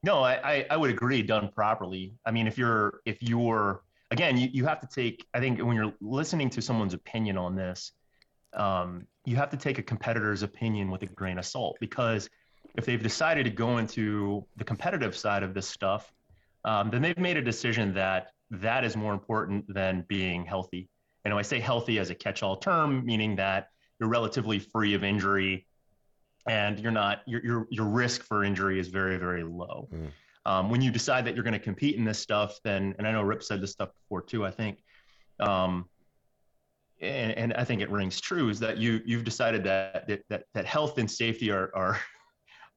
[0.03, 2.15] No, I, I, would agree done properly.
[2.25, 5.75] I mean, if you're if you're again, you, you have to take I think when
[5.75, 7.93] you're listening to someone's opinion on this,
[8.55, 12.29] um, you have to take a competitor's opinion with a grain of salt because
[12.77, 16.13] if they've decided to go into the competitive side of this stuff,
[16.65, 20.89] um, then they've made a decision that that is more important than being healthy.
[21.25, 23.69] And I say healthy as a catch-all term, meaning that
[23.99, 25.67] you're relatively free of injury
[26.47, 29.89] and you're not your your your risk for injury is very very low.
[29.93, 30.11] Mm.
[30.45, 33.13] Um, when you decide that you're going to compete in this stuff, then and I
[33.13, 34.47] know Rip said this stuff before too.
[34.47, 34.79] I think,
[35.41, 35.87] um,
[37.01, 40.45] and, and I think it rings true is that you you've decided that that that,
[40.55, 42.01] that health and safety are are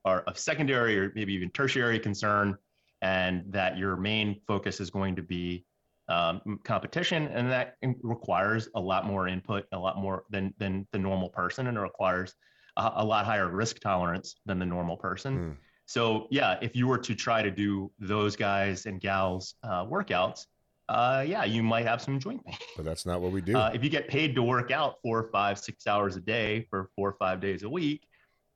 [0.05, 2.57] are of secondary or maybe even tertiary concern,
[3.01, 5.65] and that your main focus is going to be
[6.09, 10.99] um, competition, and that requires a lot more input, a lot more than than the
[10.99, 12.33] normal person, and it requires
[12.77, 15.37] a, a lot higher risk tolerance than the normal person.
[15.37, 15.57] Mm.
[15.85, 20.45] So yeah, if you were to try to do those guys and gals uh, workouts,
[20.89, 22.57] uh, yeah, you might have some joint pain.
[22.75, 23.55] But that's not what we do.
[23.55, 26.89] Uh, if you get paid to work out four, five, six hours a day for
[26.95, 28.07] four or five days a week,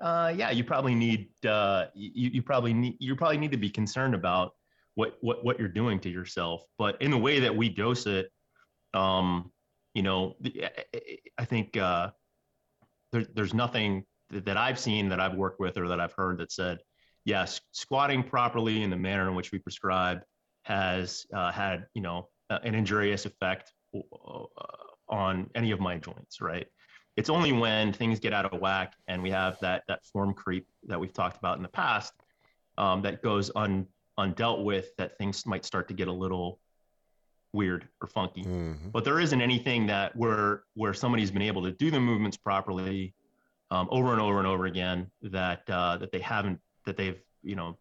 [0.02, 3.70] uh, yeah, you probably need uh, you, you probably need you probably need to be
[3.70, 4.54] concerned about
[4.96, 6.64] what what what you're doing to yourself.
[6.80, 8.32] But in the way that we dose it,
[8.96, 9.52] um,
[9.94, 10.36] you know,
[11.38, 12.10] I think uh,
[13.12, 16.40] there, there's nothing that that I've seen that I've worked with or that I've heard
[16.40, 16.80] that said,
[17.26, 20.22] yes, squatting properly in the manner in which we prescribe
[20.64, 24.44] has uh, had you know an injurious effect uh,
[25.10, 26.68] on any of my joints, right?
[27.16, 30.68] It's only when things get out of whack and we have that that form creep
[30.88, 32.14] that we've talked about in the past
[32.78, 33.86] um, that goes un,
[34.20, 36.60] undealt with that things might start to get a little
[37.54, 38.44] weird or funky.
[38.44, 38.92] Mhm.
[38.92, 43.14] But there isn't anything that where where somebody's been able to do the movements properly
[43.70, 47.56] um, over and over and over again that uh, that they haven't that they've you
[47.56, 47.78] know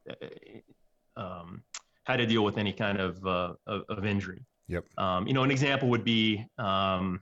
[1.16, 1.62] um,
[2.04, 4.44] had to deal with any kind of uh, of, of injury.
[4.68, 4.84] Yep.
[4.98, 7.20] Um, you know, an example would be um,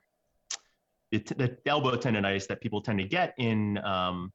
[1.11, 4.33] the, the elbow tendonitis that people tend to get in, um,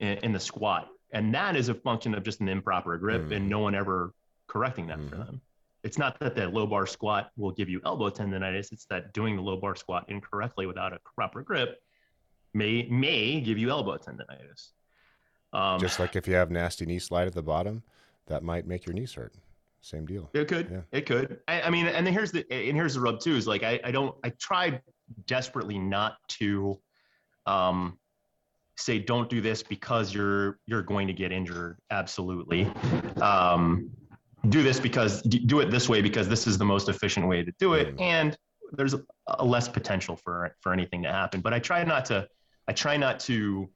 [0.00, 3.36] in in the squat, and that is a function of just an improper grip, Mhm.
[3.36, 4.12] and no one ever
[4.46, 5.26] correcting that for Mhm.
[5.26, 5.40] them.
[5.82, 9.36] It's not that the low bar squat will give you elbow tendonitis; it's that doing
[9.36, 11.78] the low bar squat incorrectly without a proper grip
[12.54, 14.72] may may give you elbow tendonitis.
[15.52, 17.82] Um, Just like if you have nasty knee slide at the bottom,
[18.26, 19.34] that might make your knees hurt.
[19.80, 20.28] Same deal.
[20.34, 20.68] It could.
[20.70, 20.80] Yeah.
[20.92, 21.38] It could.
[21.46, 23.78] I, I mean, and then here's the and here's the rub too is like I,
[23.84, 24.82] I don't I tried
[25.26, 26.80] desperately not to
[27.46, 27.98] um
[28.76, 31.78] say don't do this because you're you're going to get injured.
[31.90, 32.64] Absolutely.
[33.22, 33.90] Um
[34.48, 37.52] do this because do it this way because this is the most efficient way to
[37.58, 38.00] do it Mm.
[38.00, 38.36] and
[38.72, 41.40] there's a, a less potential for for anything to happen.
[41.40, 42.26] But I try not to
[42.66, 43.68] I try not to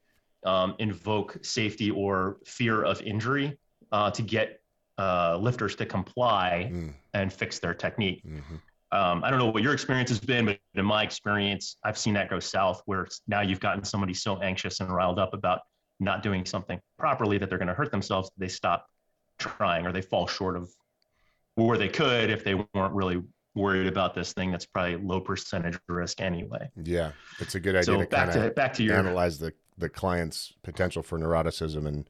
[0.45, 3.57] um, invoke safety or fear of injury
[3.93, 4.61] uh, to get
[4.99, 8.23] uh, lifters to comply Mm, and fix their technique.
[8.25, 8.61] mhm.
[8.93, 12.15] Um, I don't know what your experience has been, but in my experience, I've seen
[12.15, 15.61] that go south where now you've gotten somebody so anxious and riled up about
[16.01, 18.31] not doing something properly that they're going to hurt themselves.
[18.37, 18.87] They stop
[19.39, 20.69] trying or they fall short of
[21.55, 23.23] where they could if they weren't really
[23.55, 26.69] worried about this thing that's probably low percentage risk anyway.
[26.83, 29.89] Yeah, it's a good idea So to back to back to your analyze the the
[29.89, 32.09] client's potential for neuroticism and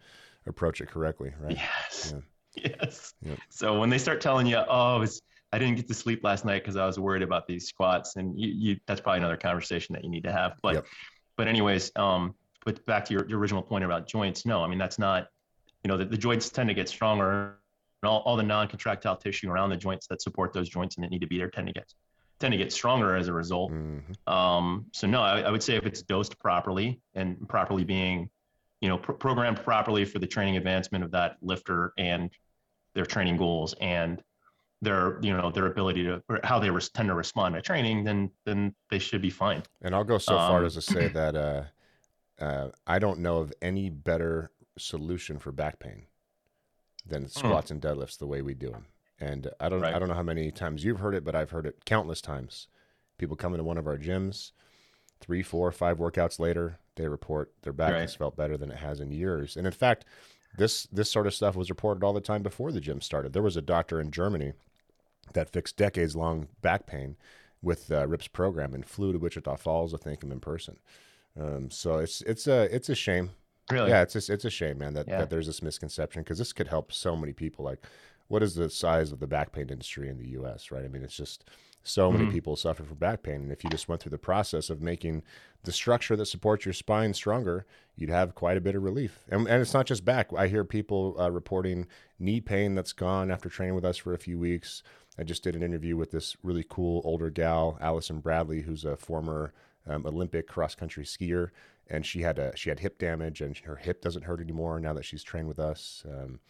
[0.51, 1.57] approach it correctly, right?
[1.57, 2.13] Yes.
[2.15, 2.21] Yeah.
[2.57, 3.15] Yes.
[3.23, 3.39] Yep.
[3.49, 5.23] So when they start telling you, oh, it's,
[5.53, 8.39] I didn't get to sleep last night because I was worried about these squats, and
[8.39, 10.55] you, you, that's probably another conversation that you need to have.
[10.61, 10.87] But, Yep.
[11.37, 12.35] but anyways, um,
[12.65, 14.45] but back to your, your original point about joints.
[14.45, 15.29] No, I mean that's not,
[15.85, 17.57] you know, the, the joints tend to get stronger,
[18.03, 21.11] and all, all the non-contractile tissue around the joints that support those joints and that
[21.11, 21.87] need to be there tend to get
[22.41, 23.71] tend to get stronger as a result.
[23.71, 24.03] Mhm.
[24.27, 28.29] Um, so no, I, I would say if it's dosed properly and properly being,
[28.81, 32.31] you know, pr- programmed properly for the training advancement of that lifter and
[32.95, 34.23] their training goals and
[34.83, 38.03] their, you know, their ability to or how they res- tend to respond to training,
[38.05, 39.63] then then they should be fine.
[39.83, 41.65] And I'll go so far Um, as to say that uh,
[42.43, 46.07] uh, I don't know of any better solution for back pain
[47.07, 48.87] than squats and deadlifts the way we do them.
[49.19, 51.67] And I don't I don't know how many times you've heard it, but I've heard
[51.67, 52.69] it countless times.
[53.19, 54.53] People come into one of our gyms,
[55.21, 58.01] three, four, five workouts later, they report their back Right.
[58.03, 59.57] has felt better than it has in years.
[59.57, 60.05] And in fact,
[60.57, 63.33] this this sort of stuff was reported all the time before the gym started.
[63.33, 64.53] There was a doctor in Germany
[65.35, 67.17] that fixed decades long back pain
[67.63, 70.79] with uh, Rip's program and flew to Wichita Falls to thank him in person.
[71.39, 73.31] Um, so it's it's a it's a shame.
[73.71, 73.91] Really?
[73.91, 75.19] Yeah, it's a, it's a shame, man, that, Yeah.
[75.19, 77.65] that there's this misconception because this could help so many people.
[77.65, 77.79] Like,
[78.27, 80.73] what is the size of the back pain industry in the U.S.
[80.73, 80.85] Right?
[80.85, 81.45] I mean, it's just
[81.83, 82.33] so many Mhm.
[82.33, 85.23] people suffer from back pain, and if you just went through the process of making
[85.65, 87.65] the structure that supports your spine stronger,
[87.97, 89.25] you'd have quite a bit of relief.
[89.29, 90.31] And, and it's not just back.
[90.37, 91.87] I hear people uh, reporting
[92.19, 94.83] knee pain that's gone after training with us for a few weeks.
[95.19, 98.97] I just did an interview with this really cool older gal, Allison Bradley, who's a
[98.97, 99.53] former
[99.87, 101.51] um, Olympic cross country skier,
[101.89, 104.93] and she had a she had hip damage, and her hip doesn't hurt anymore now
[104.93, 106.05] that she's trained with us.
[106.09, 106.41] Um,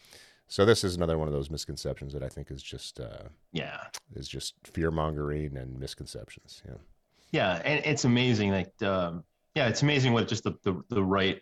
[0.50, 3.78] so this is another one of those misconceptions that I think is just uh, Yeah.
[4.16, 6.62] is just fear mongering and misconceptions.
[6.66, 6.74] Yeah.
[7.32, 8.50] Yeah, and it's amazing.
[8.50, 9.22] Like, um,
[9.54, 11.40] yeah, it's amazing what just the, the the right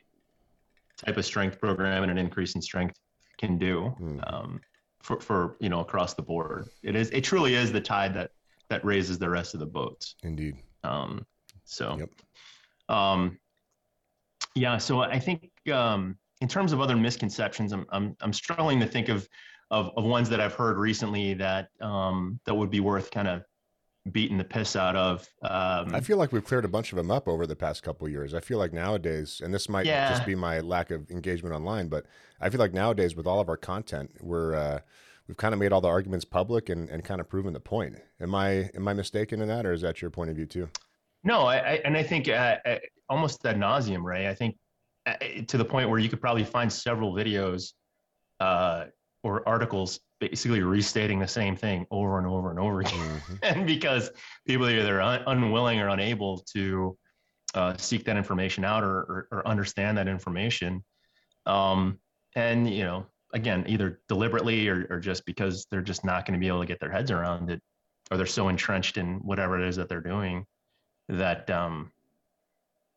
[0.99, 2.99] type of strength program and an increase in strength
[3.39, 4.33] can do Mhm.
[4.33, 4.61] um,
[5.01, 6.69] for for you know across the board.
[6.83, 8.33] It is it truly is the tide that
[8.69, 10.17] that raises the rest of the boats.
[10.23, 10.57] Indeed.
[10.85, 11.25] Um,
[11.65, 12.11] so, Yep.
[12.91, 13.39] um,
[14.55, 14.77] yeah.
[14.77, 19.09] So I think um, in terms of other misconceptions, I'm I'm I'm struggling to think
[19.09, 19.29] of
[19.71, 23.43] of, of ones that I've heard recently that um, that would be worth kind of
[24.13, 25.29] beating the piss out of.
[25.43, 28.07] Um, I feel like we've cleared a bunch of them up over the past couple
[28.07, 28.33] of years.
[28.33, 30.09] I feel like nowadays, and this might Yeah.
[30.09, 32.07] just be my lack of engagement online, but
[32.41, 34.79] I feel like nowadays with all of our content, we're uh,
[35.27, 37.97] we've kind of made all the arguments public and, and kind of proven the point.
[38.21, 40.71] Am I am I mistaken in that, or is that your point of view too?
[41.25, 42.79] No, I, I and I think uh, uh,
[43.11, 44.29] almost ad nauseum, Ray.
[44.29, 44.57] I think
[45.47, 47.73] to the point where you could probably find several videos
[48.41, 48.87] uh,
[49.23, 53.23] or articles basically restating the same thing over and over and over again.
[53.29, 53.39] Mhm.
[53.43, 54.11] and because
[54.47, 56.97] people are either un- unwilling or unable to
[57.55, 60.85] uh, seek that information out or, or, or understand that information,
[61.47, 61.99] um,
[62.35, 66.41] and you know, again, either deliberately or, or just because they're just not going to
[66.41, 67.63] be able to get their heads around it,
[68.11, 70.45] or they're so entrenched in whatever it is that they're doing
[71.09, 71.91] that um,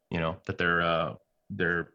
[0.10, 1.16] you know that they're uh,
[1.50, 1.92] they're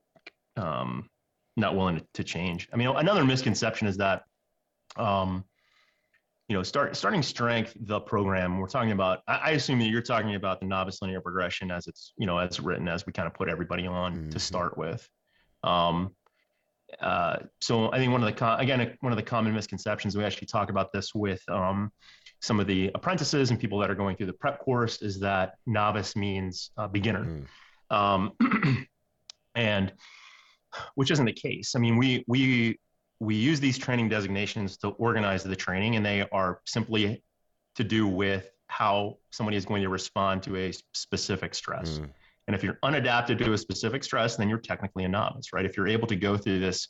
[0.56, 1.08] um,
[1.56, 2.68] not willing to, to change.
[2.72, 4.22] I mean, another misconception is that
[4.96, 5.44] um,
[6.48, 9.18] you know, start starting strength, the program we're talking about.
[9.26, 12.38] I, I assume that you're talking about the novice linear progression as it's you know
[12.38, 14.40] as written as we kind of put everybody on to Mhm.
[14.40, 15.08] start with.
[15.64, 16.14] Um,
[17.00, 20.22] uh, so I think one of the co- again one of the common misconceptions we
[20.24, 21.90] actually talk about this with um,
[22.40, 25.54] some of the apprentices and people that are going through the prep course is that
[25.66, 27.24] novice means uh, beginner,
[27.90, 27.96] Mm.
[27.96, 28.86] um,
[29.56, 29.92] and
[30.94, 31.74] which isn't the case.
[31.74, 32.78] I mean, we we
[33.20, 37.22] we use these training designations to organize the training, and they are simply
[37.76, 41.98] to do with how somebody is going to respond to a specific stress.
[41.98, 42.10] Mm.
[42.46, 45.64] And if you're unadapted to a specific stress, then you're technically a novice, right?
[45.64, 46.88] If you're able to go through this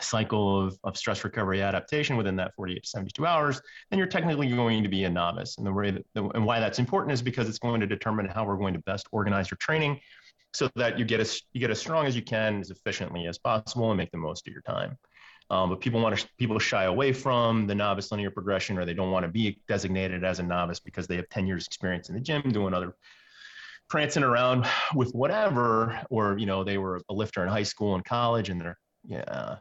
[0.00, 3.60] cycle of, of stress recovery adaptation within that 48 to 72 hours,
[3.90, 5.56] then you're technically going to be a novice.
[5.58, 6.04] And the way that,
[6.34, 9.06] and why that's important is because it's going to determine how we're going to best
[9.12, 10.00] organize your training
[10.54, 13.38] so that you get as you get as strong as you can as efficiently as
[13.38, 14.96] possible and make the most of your time.
[15.50, 18.94] Um, but people want to people shy away from the novice linear progression, or they
[18.94, 22.14] don't want to be designated as a novice because they have 10 years experience in
[22.14, 22.94] the gym doing other
[23.90, 28.04] prancing around with whatever, or you know they were a lifter in high school and
[28.04, 29.56] college, and they're yeah.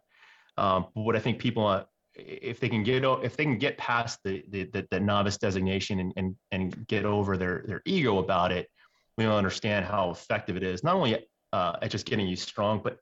[0.58, 1.84] Um, but what I think people, uh,
[2.16, 6.00] if they can get if they can get past the the, the, the novice designation
[6.00, 8.70] and, and and get over their their ego about it,
[9.18, 10.84] we'll understand how effective it is.
[10.84, 12.98] Not only uh, at just getting you strong, but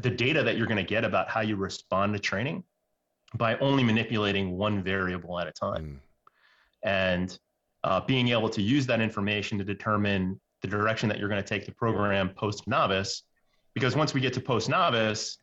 [0.00, 2.62] the data that you're going to get about how you respond to training
[3.34, 6.00] by only manipulating one variable at a time
[6.84, 6.88] Mm.
[6.88, 7.38] and
[7.84, 11.48] uh, being able to use that information to determine the direction that you're going to
[11.48, 13.22] take the program post novice
[13.74, 15.38] because once we get to post novice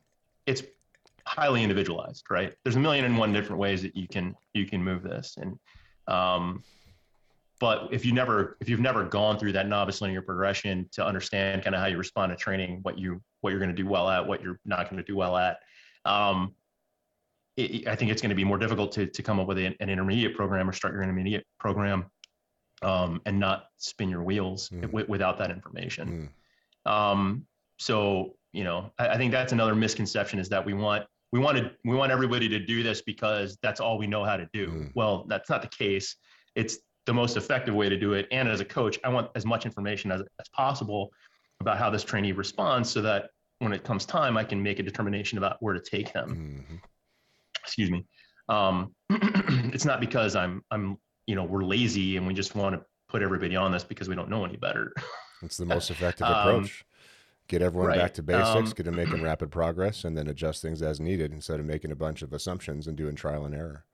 [0.46, 0.64] it's
[1.26, 4.84] highly individualized right there's a million and one different ways that you can you can
[4.84, 5.58] move this and
[6.08, 6.64] um,
[7.60, 11.64] but if you never if you've never gone through that novice linear progression to understand
[11.64, 14.10] kind of how you respond to training what you what you're going to do well
[14.10, 15.58] at what you're not going to do well at
[16.06, 16.54] um,
[17.58, 19.76] it, I think it's going to be more difficult to, to come up with an,
[19.80, 22.06] an intermediate program or start your intermediate program
[22.82, 24.82] um, and not spin your wheels Mm.
[24.84, 26.30] wi- without that information.
[26.88, 26.92] Mm.
[26.92, 27.46] Um,
[27.78, 31.72] so, you know, I, I think that's another misconception is that we want, we wanted,
[31.84, 34.68] we want everybody to do this because that's all we know how to do.
[34.68, 34.92] Mm.
[34.96, 36.16] Well, that's not the case.
[36.56, 36.78] It's
[37.10, 38.28] the most effective way to do it.
[38.32, 41.12] And as a coach, I want as much information as, as possible
[41.60, 44.84] about how this trainee responds so that when it comes time, I can make a
[44.84, 46.30] determination about where to take them
[46.70, 46.82] Mhm.
[47.64, 48.06] excuse me
[48.48, 48.94] um,
[49.74, 50.98] it's not because i'm i'm
[51.28, 54.16] you know we're lazy and we just want to put everybody on this because we
[54.16, 54.94] don't know any better
[55.42, 56.86] It's the most effective Um, approach.
[57.48, 57.98] Get everyone right.
[57.98, 61.32] back to basics, Um, get them making rapid progress, and then adjust things as needed
[61.34, 63.86] instead of making a bunch of assumptions and doing trial and error.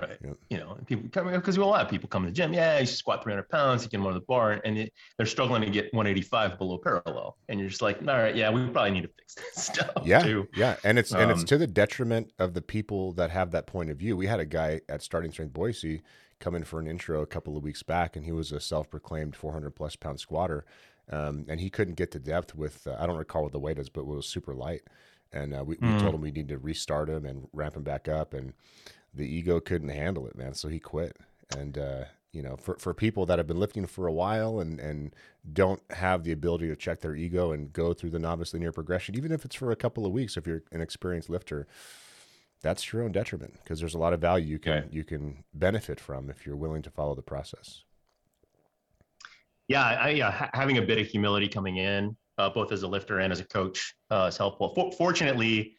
[0.00, 0.18] Right.
[0.24, 0.36] Yep.
[0.50, 2.52] You know, people come because a lot of people come to the gym.
[2.52, 3.84] Yeah, you squat 300 pounds.
[3.84, 7.36] You can run the bar, and it, they're struggling to get 185 below parallel.
[7.48, 10.22] And you're just like, all right, yeah, we probably need to fix this stuff yeah
[10.22, 10.48] too.
[10.52, 13.66] yeah and it's and it's Um, to the detriment of the people that have that
[13.66, 16.02] point of view we had a guy at starting strength boise
[16.40, 19.36] come in for an intro a couple of weeks back and he was a self-proclaimed
[19.36, 20.64] 400 plus pound squatter
[21.10, 23.78] um, and he couldn't get to depth with uh, i don't recall what the weight
[23.78, 24.82] is but it was super light
[25.32, 25.98] and uh, we, we Mm.
[26.00, 28.52] told him we need to restart him and ramp him back up and
[29.14, 31.16] the ego couldn't handle it man so he quit.
[31.56, 34.80] And uh, you know for, for people that have been lifting for a while and,
[34.80, 35.14] and
[35.52, 39.14] don't have the ability to check their ego and go through the novice linear progression
[39.14, 41.66] even if it's for a couple of weeks if you're an experienced lifter
[42.62, 46.00] that's your own detriment because there's a lot of value you can you can benefit
[46.00, 47.82] from if you're willing to follow the process.
[49.68, 53.20] Yeah, I, yeah, having a bit of humility coming in, uh, both as a lifter
[53.20, 54.74] and as a coach, uh, is helpful.
[54.74, 55.74] For- fortunately,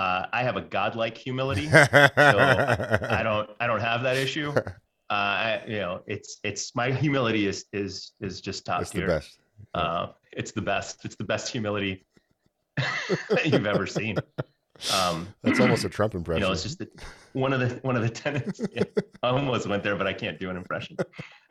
[0.00, 1.68] uh, I have a godlike humility.
[1.70, 4.50] So I don't, I don't have that issue.
[4.56, 4.62] Uh,
[5.10, 9.06] I, you know, it's, it's my humility is, is, is just top the tier.
[9.06, 9.40] best
[9.74, 11.04] Uh, it's the best.
[11.04, 12.06] It's the best humility
[13.44, 14.16] you've ever seen.
[14.94, 16.40] Um, that's almost a Trump impression.
[16.40, 16.88] you know, it's just that
[17.32, 18.60] one of the one of the tenets.
[18.72, 18.84] Yeah,
[19.22, 20.96] I almost went there, but I can't do an impression.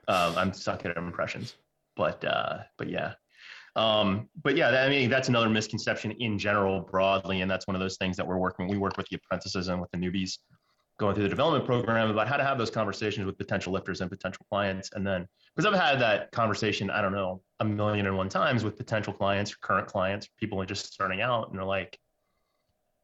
[0.08, 1.56] Um, I'm stuck at impressions.
[1.96, 3.14] But uh, but yeah,
[3.76, 4.72] um, but yeah.
[4.72, 8.18] that- I mean, that's another misconception in general, broadly, and that's one of those things
[8.18, 8.68] that we're working.
[8.68, 10.38] We work with the apprentices and with the newbies
[10.98, 14.10] going through the development program about how to have those conversations with potential lifters and
[14.10, 18.18] potential clients, and then because I've had that conversation, I don't know, a million and
[18.18, 21.98] one times with potential clients current clients, people are just starting out, and they're like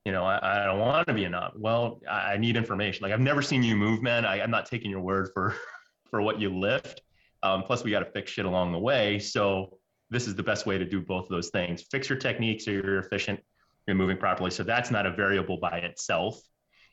[0.06, 1.54] you know, I, I don't want to be a knob.
[1.58, 3.04] Well, I, I need information.
[3.04, 4.24] Like I've never seen you move, man.
[4.24, 5.56] I, I'm not taking your word for
[6.10, 7.02] for what you lift.
[7.44, 9.20] Um, plus, we got to fix shit along the way.
[9.20, 9.78] So
[10.16, 11.84] this is the best way to do both of those things.
[11.92, 13.38] Fix your technique so you're efficient,
[13.86, 14.50] you're moving properly.
[14.50, 16.42] So that's not a variable by itself.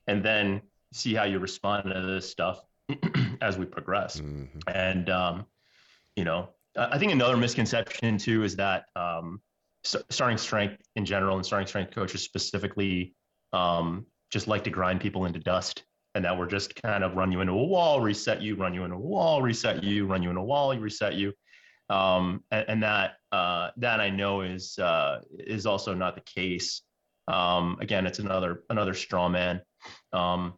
[0.09, 0.63] And then
[0.93, 2.59] see how you respond to this stuff
[3.41, 4.21] as we progress.
[4.21, 4.49] Mhm.
[4.67, 5.47] And um,
[6.17, 9.41] you know, I I think another misconception too is that um,
[9.85, 13.15] starting strength in general and starting strength coaches specifically
[13.53, 17.31] um, just like to grind people into dust, and that we're just kind of run
[17.31, 20.31] you into a wall, reset you, run you into a wall, reset you, run you
[20.31, 21.33] into a wall, reset you.
[21.93, 26.83] Um, and, and that uh, that I know is uh, is also not the case.
[27.29, 29.61] Um, again, it's another another straw man.
[30.13, 30.55] Um,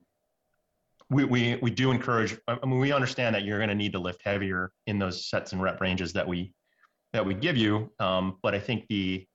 [1.11, 3.99] we, we we do encourage i mean we understand that you're going to need to
[3.99, 6.53] lift heavier in those sets and rep ranges that we
[7.13, 9.27] that we give you um, but i think the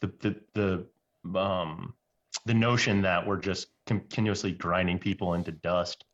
[0.00, 0.86] the the
[1.32, 1.94] the um
[2.46, 6.04] the notion that we're just continuously grinding people into dust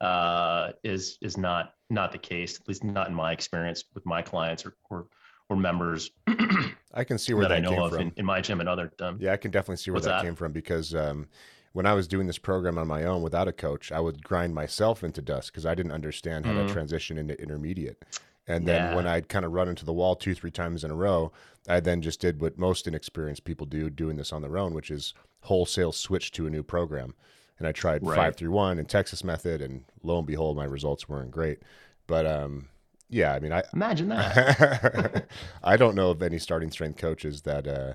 [0.00, 4.22] uh is is not not the case at least not in my experience with my
[4.22, 5.06] clients or or,
[5.48, 6.10] or members
[6.94, 8.60] i can see where that that, i know came of from in, in my gym
[8.60, 10.22] and other um, Yeah, I can definitely see where that, that?
[10.22, 11.28] came from because um,
[11.72, 14.54] when I was doing this program on my own without a coach, I would grind
[14.54, 16.68] myself into dust because I didn't understand how to Mhm.
[16.72, 18.02] transition into intermediate.
[18.46, 20.94] And then when I'd kind of run into the wall two, three times in a
[20.94, 21.32] row,
[21.68, 24.90] I then just did what most inexperienced people do doing this on their own, which
[24.90, 27.14] is wholesale switch to a new program.
[27.58, 28.16] And I tried Right.
[28.16, 31.60] five three one and Texas method, and lo and behold, my results weren't great.
[32.06, 32.68] But um,
[33.08, 35.26] yeah, I mean, I imagine that
[35.64, 37.94] I don't know of any starting strength coaches that uh,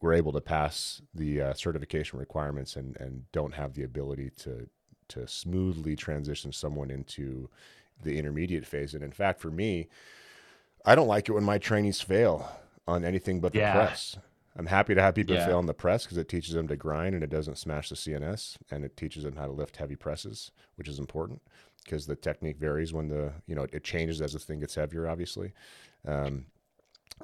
[0.00, 4.68] were able to pass the uh, certification requirements and, and don't have the ability to
[5.08, 7.48] to smoothly transition someone into
[8.02, 8.94] the intermediate phase.
[8.94, 9.88] And in fact, for me,
[10.84, 12.48] I don't like it when my trainees fail
[12.86, 13.72] on anything but the Yeah.
[13.72, 14.16] press.
[14.56, 15.44] I'm happy to have people Yeah.
[15.46, 17.96] fail on the press because it teaches them to grind and it doesn't smash the
[17.96, 21.40] CNS and it teaches them how to lift heavy presses, which is important
[21.84, 25.08] because the technique varies when the you know it changes as the thing gets heavier,
[25.08, 25.52] obviously.
[26.06, 26.46] Um,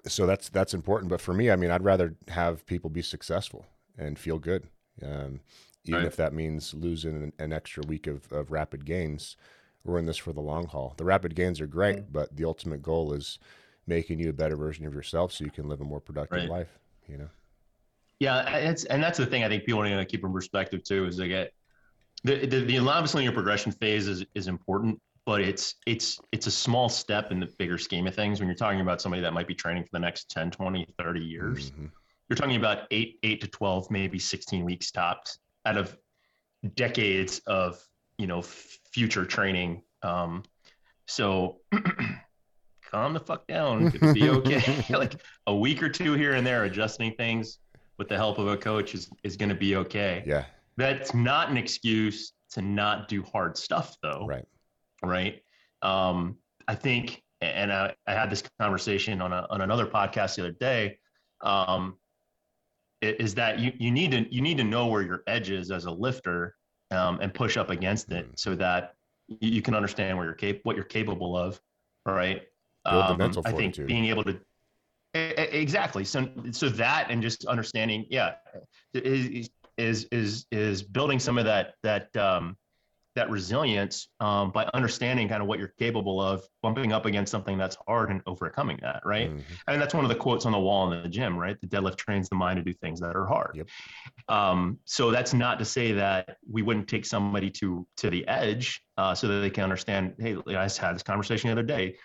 [0.06, 1.08] so that's that's important.
[1.10, 3.66] But for me, I mean, I'd rather have people be successful
[3.98, 4.68] and feel good,
[5.02, 5.40] um,
[5.86, 6.06] even Right.
[6.06, 9.36] if that means losing an, an extra week of, of rapid gains.
[9.84, 10.94] We're in this for the long haul.
[10.96, 13.38] The rapid gains are great, but the ultimate goal is
[13.86, 16.48] making you a better version of yourself so you can live a more productive Right.
[16.48, 16.78] life.
[17.08, 17.28] You know.
[18.18, 20.82] Yeah, it's and that's the thing I think people are going to keep in perspective
[20.82, 21.52] too is they get
[22.24, 26.50] the the, the allowance linear progression phase is is important, but it's it's it's a
[26.50, 29.46] small step in the bigger scheme of things when you're talking about somebody that might
[29.46, 31.72] be training for the next 10, 20, 30 years.
[31.72, 31.90] Mhm.
[32.28, 35.96] You're talking about 8 8 to 12, maybe 16 weeks tops out of
[36.74, 37.78] decades of,
[38.18, 39.82] you know, future training.
[40.02, 40.42] Um
[41.06, 41.60] so
[42.90, 43.86] calm the fuck down.
[43.94, 44.84] It'll be okay.
[44.90, 47.58] like a week or two here and there adjusting things
[47.98, 50.22] with the help of a coach is, is going to be okay.
[50.26, 50.44] Yeah.
[50.76, 54.26] That's not an excuse to not do hard stuff though.
[54.26, 54.44] Right.
[55.02, 55.42] Right.
[55.82, 56.36] Um,
[56.68, 60.52] I think, and I, I had this conversation on a, on another podcast the other
[60.52, 60.98] day.
[61.42, 61.96] Um,
[63.02, 65.84] is that you, you need to, you need to know where your edge is as
[65.84, 66.56] a lifter,
[66.90, 68.94] um, and push up against it so that
[69.28, 71.60] you, you can understand where you're cap- what you're capable of,
[72.04, 72.42] right?
[72.90, 73.88] Build the Um, mental I think fortitude.
[73.88, 74.38] being able to
[75.14, 78.34] exactly so so that and just understanding yeah
[78.92, 82.56] is is is is building some of that that um
[83.14, 87.56] that resilience um by understanding kind of what you're capable of bumping up against something
[87.56, 89.42] that's hard and overcoming that right Mhm.
[89.66, 91.60] I mean, that's one of the quotes on the wall in the gym, right?
[91.60, 93.56] The deadlift trains the mind to do things that are hard.
[93.56, 93.68] Yep.
[94.28, 98.80] Um, so that's not to say that we wouldn't take somebody to to the edge
[98.96, 100.14] uh, so that they can understand.
[100.20, 101.96] Hey, I just had this conversation the other day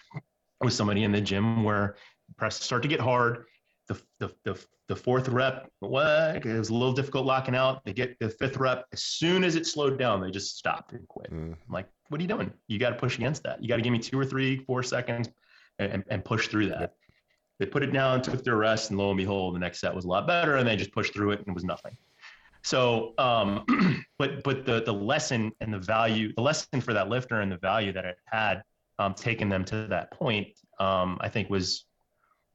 [0.63, 1.95] with somebody in the gym where
[2.37, 3.45] press start to get hard.
[3.87, 6.45] The the the, the fourth rep, what?
[6.45, 7.83] It was a little difficult locking out.
[7.85, 8.85] They get the fifth rep.
[8.91, 11.31] As soon as it slowed down, they just stopped and quit.
[11.31, 11.53] Mm.
[11.53, 12.51] I'm like, what are you doing?
[12.67, 13.61] You got to push against that.
[13.61, 15.29] You got to give me two or three, four seconds
[15.79, 16.93] and, and push through that.
[17.59, 20.05] They put it down, took their rest, and lo and behold, the next set was
[20.05, 21.95] a lot better, and they just pushed through it and it was nothing.
[22.63, 23.65] So, um,
[24.19, 27.57] but but the the lesson and the value, the lesson for that lifter and the
[27.57, 28.63] value that it had
[29.01, 30.47] um, taken them to that point,
[30.79, 31.85] um, I think was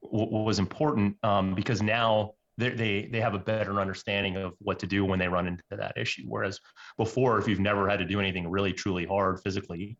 [0.02, 4.86] was important um, because now they they they have a better understanding of what to
[4.86, 6.24] do when they run into that issue.
[6.26, 6.60] Whereas
[6.96, 9.98] before, if you've never had to do anything really truly hard physically,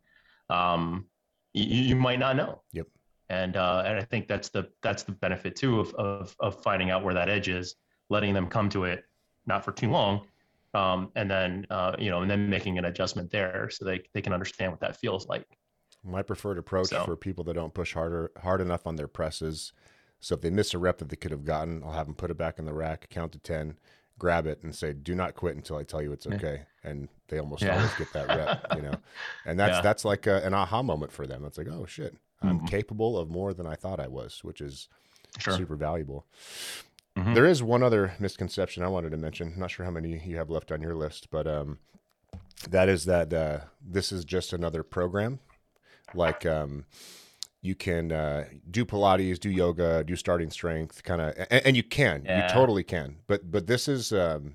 [0.49, 1.07] um,
[1.53, 2.63] you, you might not know.
[2.73, 2.87] Yep.
[3.29, 6.91] And uh, and I think that's the that's the benefit too of of of finding
[6.91, 7.75] out where that edge is,
[8.09, 9.05] letting them come to it,
[9.47, 10.27] not for too long,
[10.75, 14.23] um, and then uh, you know, and then making an adjustment there so they they
[14.23, 15.47] can understand what that feels like.
[16.07, 19.73] My preferred approach So- for people that don't push harder hard enough on their presses.
[20.21, 22.31] So if they miss a rep that they could have gotten, I'll have them put
[22.31, 23.77] it back in the rack, count to ten,
[24.19, 26.35] grab it, and say, "Do not quit until I tell you it's Yeah.
[26.37, 27.77] okay." And they almost Yeah.
[27.77, 28.95] always get that rep, you know.
[29.45, 29.81] And that's Yeah.
[29.83, 31.45] that's like a, an aha moment for them.
[31.45, 32.69] It's like, "Oh shit, I'm Mhm.
[32.69, 34.89] capable of more than I thought I was," which is
[35.39, 35.55] Sure.
[35.57, 36.25] super valuable.
[37.17, 37.35] Mhm.
[37.35, 39.53] There is one other misconception I wanted to mention.
[39.59, 41.79] not sure how many you have left on your list, but um,
[42.71, 45.41] that is that uh, this is just another program.
[46.17, 46.85] Like um,
[47.63, 51.83] you can uh, do Pilates, do yoga, do starting strength, kind of, and, and you
[51.83, 52.47] can, Yeah.
[52.49, 53.17] you totally can.
[53.27, 54.13] But but this is.
[54.13, 54.55] Um,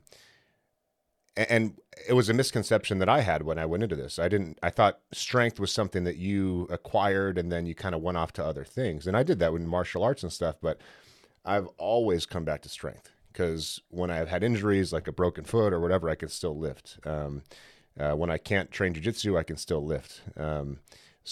[1.38, 1.76] and
[2.08, 4.20] it was a misconception that I had when I went into this.
[4.20, 4.60] I didn't.
[4.62, 8.34] I thought strength was something that you acquired and then you kind of went off
[8.34, 9.08] to other things.
[9.08, 10.56] And I did that with martial arts and stuff.
[10.62, 10.82] But
[11.46, 15.72] I've always come back to strength because when I've had injuries like a broken foot
[15.72, 17.00] or whatever, I can still lift.
[17.06, 17.44] Um,
[17.98, 20.22] uh, when I can't train jujitsu, I can still lift.
[20.36, 20.80] Um,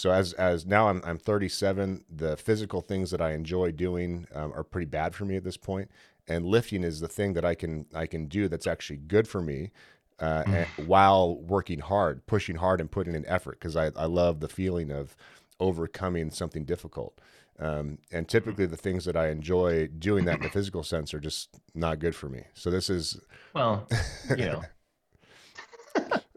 [0.00, 4.52] so as as now I'm I'm 37, the physical things that I enjoy doing um,
[4.54, 5.90] are pretty bad for me at this point,
[6.26, 9.42] and lifting is the thing that I can I can do that's actually good for
[9.42, 9.70] me.
[10.18, 14.40] Uh, and while working hard, pushing hard, and putting in effort, because I, I love
[14.40, 15.16] the feeling of
[15.58, 17.20] overcoming something difficult.
[17.58, 21.20] Um, and typically, the things that I enjoy doing that in the physical sense are
[21.20, 22.44] just not good for me.
[22.54, 23.18] So this is,
[23.54, 23.86] Well,
[24.30, 24.62] you know,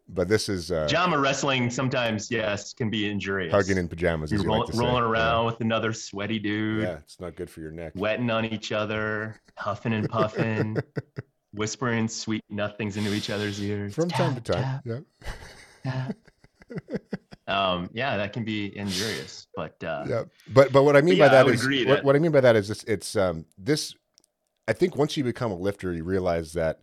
[0.09, 3.51] but this is uh, pajama wrestling sometimes, yes, can be injurious.
[3.53, 4.31] hugging in pajamas.
[4.31, 4.79] You're you roll, like to say.
[4.79, 5.09] rolling Yeah.
[5.09, 7.93] around with another sweaty dude, Yeah, it's not good for your neck.
[7.95, 10.77] wetting on each other, huffing and puffing,
[11.53, 13.93] whispering sweet nothings into each other's ears.
[13.95, 15.05] From time to Tap, time.
[15.85, 15.91] Yeah.
[15.91, 16.15] tap, tap.
[17.47, 20.23] um, yeah, that can be injurious, but uh, yeah
[20.53, 22.41] but but what i mean by I that is what, that- what i mean by
[22.41, 23.93] that is it's, it's um this
[24.67, 26.79] i think once you become a lifter you realize that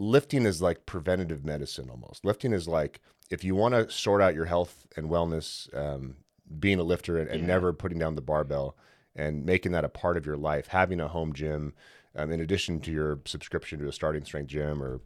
[0.00, 2.24] lifting is like preventative medicine almost.
[2.24, 6.16] Lifting is like if you want to sort out your health and wellness um,
[6.58, 7.46] being a lifter and, and Yeah.
[7.46, 8.76] never putting down the barbell
[9.14, 11.74] and making that a part of your life having a home gym
[12.16, 15.00] um, in addition to your subscription to a starting strength gym or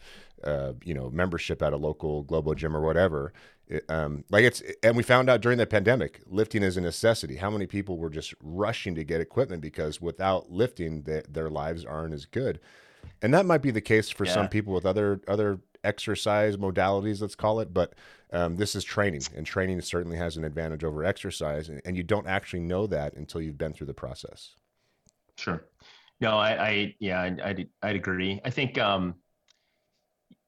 [0.44, 3.32] uh, you know membership at a local global gym or whatever
[3.66, 7.36] it, um, like it's and we found out during the pandemic lifting is a necessity.
[7.36, 11.84] How many people were just rushing to get equipment because without lifting they, their lives
[11.84, 12.60] aren't as good
[13.22, 17.34] and that might be the case for some people with other other exercise modalities let's
[17.34, 17.94] call it but
[18.32, 22.02] um, this is training and training certainly has an advantage over exercise and, and you
[22.02, 24.56] don't actually know that until you've been through the process
[25.36, 25.64] Sure.
[26.20, 28.40] No, I, I yeah, I'd, I'd agree.
[28.44, 29.16] I think, um,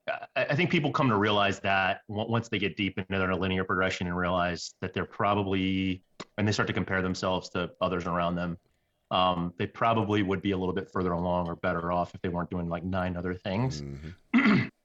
[0.08, 3.64] I, I think people come to realize that once they get deep into their linear
[3.64, 6.02] progression and realize that they're probably,
[6.38, 8.58] and they start to compare themselves to others around them,
[9.10, 12.28] um, they probably would be a little bit further along or better off if they
[12.28, 13.82] weren't doing like nine other things.
[14.34, 14.70] Mhm.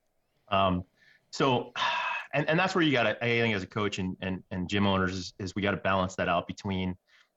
[0.51, 0.84] Um,
[1.32, 1.72] so,
[2.34, 4.67] and, and that's where you got to, I think as a coach and, and, and
[4.69, 6.95] gym owners is, is we got to balance that out between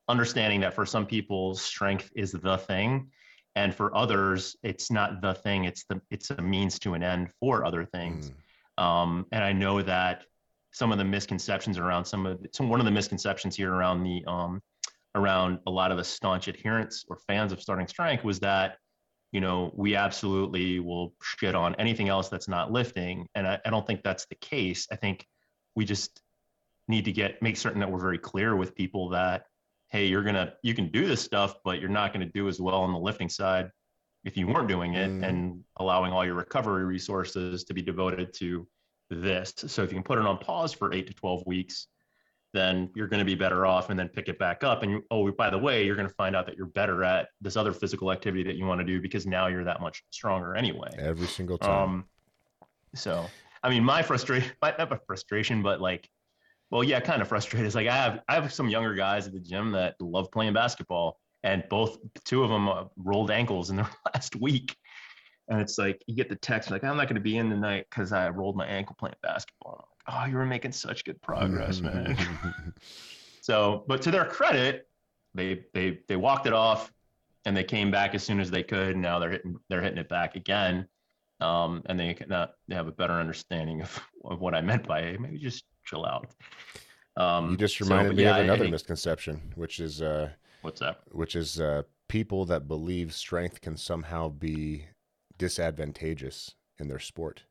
[0.08, 3.10] understanding that for some people strength is the thing.
[3.56, 5.64] And for others, it's not the thing.
[5.64, 8.32] It's the, it's a means to an end for other things.
[8.78, 8.82] Mm.
[8.82, 10.24] Um, and I know that
[10.72, 14.24] some of the misconceptions around some of some, one of the misconceptions here around the,
[14.26, 14.60] um,
[15.14, 18.76] around a lot of the staunch adherents or fans of starting strength was that
[19.32, 23.26] you know, we absolutely will shit on anything else that's not lifting.
[23.34, 24.86] And I, I don't think that's the case.
[24.92, 25.26] I think
[25.74, 26.22] we just,
[26.88, 29.44] need to get make certain that we're very clear with people that
[29.88, 32.80] hey, you're gonna you can do this stuff, but you're not gonna do as well
[32.80, 33.70] on the lifting side
[34.24, 35.26] if you weren't doing it mm.
[35.26, 38.66] and allowing all your recovery resources to be devoted to
[39.10, 39.52] this.
[39.56, 41.88] So if you can put it on pause for eight to 12 weeks,
[42.54, 44.82] then you're going to be better off and then pick it back up.
[44.82, 47.56] And oh, by the way, you're going to find out that you're better at this
[47.56, 50.88] other physical activity that you want to do because now you're that much stronger anyway.
[50.98, 51.70] Every single time.
[51.70, 52.04] Um,
[52.94, 53.26] so,
[53.62, 56.08] I mean, my frustration, not a frustration, but like
[56.70, 57.66] well, yeah, kind of frustrated.
[57.66, 60.54] It's like I have I have some younger guys at the gym that love playing
[60.54, 64.74] basketball, and both two of them uh, rolled ankles in the last week.
[65.48, 67.86] And it's like you get the text like I'm not going to be in tonight
[67.90, 69.88] because I rolled my ankle playing basketball.
[70.06, 72.16] Oh, you were making such good progress, man.
[73.40, 74.86] so, but to their credit,
[75.34, 76.92] they they they walked it off,
[77.44, 78.90] and they came back as soon as they could.
[78.90, 80.86] And now they're hitting they're hitting it back again,
[81.40, 84.86] um, and they can, uh, they have a better understanding of, of what I meant
[84.86, 86.28] by hey, maybe just chill out.
[87.16, 90.30] Um, you just reminded so, me yeah, of another I, misconception, which is uh,
[90.62, 91.00] what's that?
[91.12, 94.86] Which is uh, people that believe strength can somehow be
[95.38, 97.44] disadvantageous in their sport,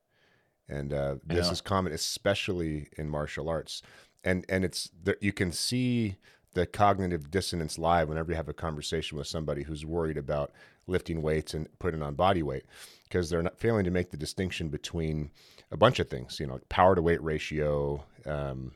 [0.70, 1.52] and uh, this yeah.
[1.52, 3.82] is common, especially in martial arts.
[4.24, 4.90] And and it's
[5.20, 6.16] you can see
[6.54, 10.52] the cognitive dissonance live whenever you have a conversation with somebody who's worried about
[10.86, 12.64] lifting weights and putting on body weight
[13.04, 15.32] because they're not failing to make the distinction between
[15.72, 18.72] a bunch of things, you know, power to weight ratio, um,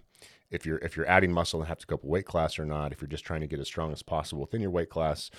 [0.49, 2.65] if you're if you're adding muscle and have to go up a weight class or
[2.65, 5.29] not, if you're just trying to get as strong as possible within your weight class,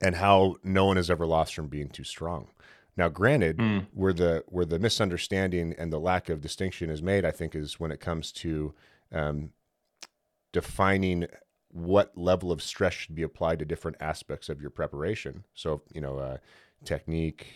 [0.00, 2.48] and how no one has ever lost from being too strong.
[2.96, 3.86] Now, granted, mm.
[3.94, 7.80] where the where the misunderstanding and the lack of distinction is made, I think, is
[7.80, 8.74] when it comes to
[9.12, 9.50] um,
[10.52, 11.26] defining
[11.68, 15.44] what level of stress should be applied to different aspects of your preparation.
[15.54, 16.36] So, you know, uh,
[16.84, 17.46] technique,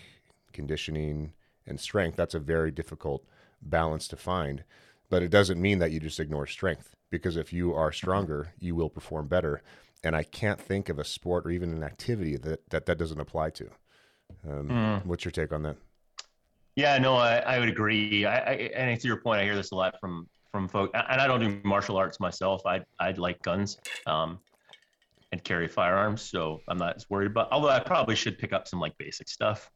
[0.52, 1.34] conditioning,
[1.66, 2.16] and strength.
[2.16, 3.24] That's a very difficult
[3.60, 4.64] balance to find.
[5.10, 8.74] But it doesn't mean that you just ignore strength because if you are stronger, you
[8.74, 9.62] will perform better.
[10.02, 13.20] And I can't think of a sport or even an activity that that, that doesn't
[13.20, 13.70] apply to.
[14.48, 15.06] Um, mm.
[15.06, 15.76] What's your take on that?
[16.76, 18.26] Yeah, no, I, I would agree.
[18.26, 21.20] I, I, and to your point, I hear this a lot from from folks, and
[21.20, 22.62] I don't do martial arts myself.
[22.66, 24.38] I I like guns, um,
[25.32, 27.48] and carry firearms, so I'm not as worried about.
[27.50, 29.70] Although I probably should pick up some like basic stuff.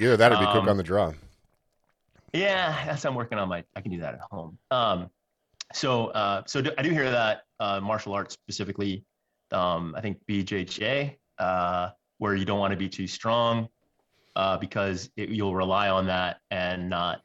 [0.00, 1.12] Either that or be um, quick on the draw.
[2.32, 3.64] Yeah, that's I'm working on my.
[3.76, 4.58] I can do that at home.
[4.70, 5.10] Um,
[5.72, 9.04] so uh, so do, I do hear that uh, martial arts specifically.
[9.52, 11.90] Um, I think BJJ, uh,
[12.22, 13.66] where you don't want to be too strong
[14.36, 17.20] uh, because it, you'll rely on that and not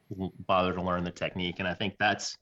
[0.47, 1.57] bother to learn the technique.
[1.59, 2.35] And I think that's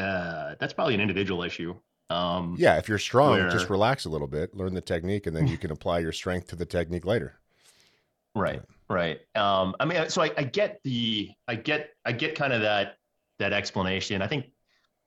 [0.00, 1.72] uh, that's probably an individual issue.
[2.10, 5.36] Um, yeah, if you're strong, where, just relax a little bit, learn the technique, and
[5.36, 7.38] then you can apply your strength to the technique later.
[8.34, 8.60] Right.
[8.90, 9.20] Right.
[9.36, 12.96] Um, I mean, so I, I, get the, I get, I get kind of that,
[13.38, 14.20] that explanation.
[14.20, 14.46] I think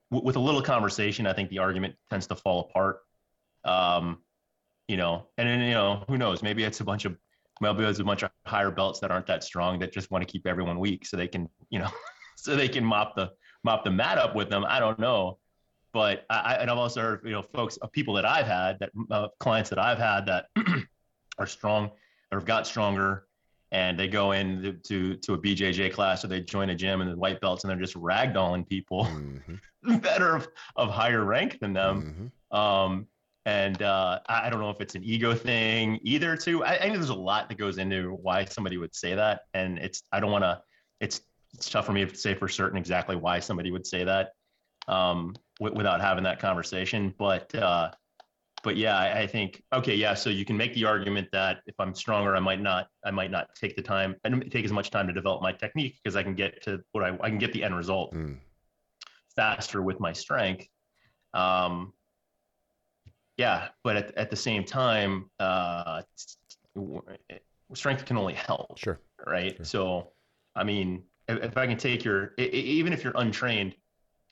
[0.09, 2.99] w- with a little conversation, I think the argument tends to fall apart.
[3.65, 4.19] Um,
[4.89, 6.41] you know, and then, you know, who knows?
[6.41, 7.15] Maybe it's a bunch of,
[7.61, 10.29] maybe it's a bunch of higher belts that aren't that strong that just want to
[10.29, 11.89] keep everyone weak so they can, you know,
[12.35, 13.31] so they can mop the,
[13.63, 14.65] mop the mat up with them.
[14.67, 15.37] I don't know.
[15.93, 18.89] But I, and I've also heard, you know, folks, uh, people that I've had that
[19.11, 20.47] uh, clients that I've had that
[21.37, 21.91] are strong
[22.31, 23.25] or have got stronger
[23.71, 27.11] and they go in to to a BJJ class or they join a gym and
[27.11, 29.97] the white belts and they're just ragdolling people mm-hmm.
[29.99, 32.31] that are of, of, higher rank than them.
[32.51, 32.57] Mm-hmm.
[32.57, 33.07] Um,
[33.45, 36.35] and uh, I don't know if it's an ego thing either.
[36.35, 39.41] Too, I, I think there's a lot that goes into why somebody would say that,
[39.53, 40.61] and it's I don't want to.
[40.99, 41.21] It's
[41.53, 44.33] it's tough for me to say for certain exactly why somebody would say that
[44.87, 47.13] um, w- without having that conversation.
[47.17, 47.91] But uh,
[48.63, 50.13] but yeah, I, I, think okay, yeah.
[50.13, 53.31] So you can make the argument that if I'm stronger, I might not, I might
[53.31, 56.23] not take the time, don't take as much time to develop my technique because I
[56.23, 58.37] can get to what I, I can get the end result mm.
[59.35, 60.67] faster with my strength.
[61.33, 61.93] Um,
[63.39, 66.01] yeah, but at, at the same time, uh,
[67.73, 68.77] strength can only help.
[68.77, 68.99] Sure.
[69.25, 69.55] Right.
[69.55, 69.65] Sure.
[69.65, 70.11] So,
[70.57, 73.75] I mean, if, if I can take your, even if you're untrained,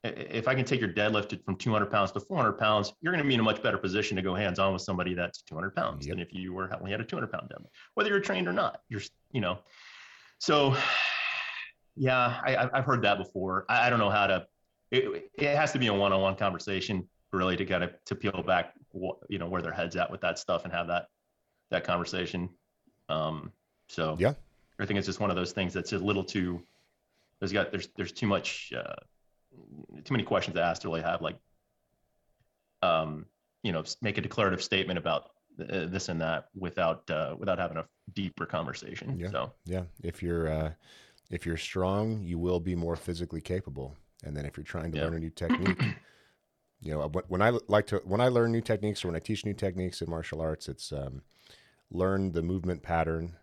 [0.03, 3.28] if I can take your deadlift from 200 pounds to 400 pounds, you're going to
[3.28, 6.05] be in a much better position to go hands on with somebody that's 200 pounds
[6.05, 6.18] yep.
[6.18, 8.82] than if you were only had a 200 pound deadlift, whether you're trained or not.
[8.89, 9.01] You're,
[9.32, 9.60] you know,
[10.38, 10.76] so
[11.95, 13.66] yeah, I, have heard that before.
[13.70, 14.45] I, I, don't know how to.
[14.91, 18.74] It, it has to be a one-on-one conversation really to get it to peel back,
[19.30, 21.08] you know, where their heads at with that stuff and have that
[21.72, 22.50] that conversation.
[23.10, 23.52] Um,
[23.90, 24.34] so yeah,
[24.80, 26.62] I think it's just one of those things that's a little too.
[27.40, 28.72] There's got there's there's too much.
[28.76, 28.96] Uh,
[30.04, 31.38] too many questions to ask to really have like,
[32.84, 33.26] um,
[33.64, 37.78] you know, make a declarative statement about uh, this and that without uh, without having
[37.78, 39.18] a deeper conversation.
[39.18, 39.32] Yeah.
[39.32, 40.72] So yeah, if you're uh,
[41.30, 43.96] if you're strong, you will be more physically capable.
[44.24, 45.06] And then if you're trying to Yeah.
[45.06, 45.82] learn a new technique,
[46.82, 49.46] you know, when- i like to when I learn new techniques or when I teach
[49.46, 51.22] new techniques in martial arts, it's um,
[51.90, 53.36] learn the movement pattern,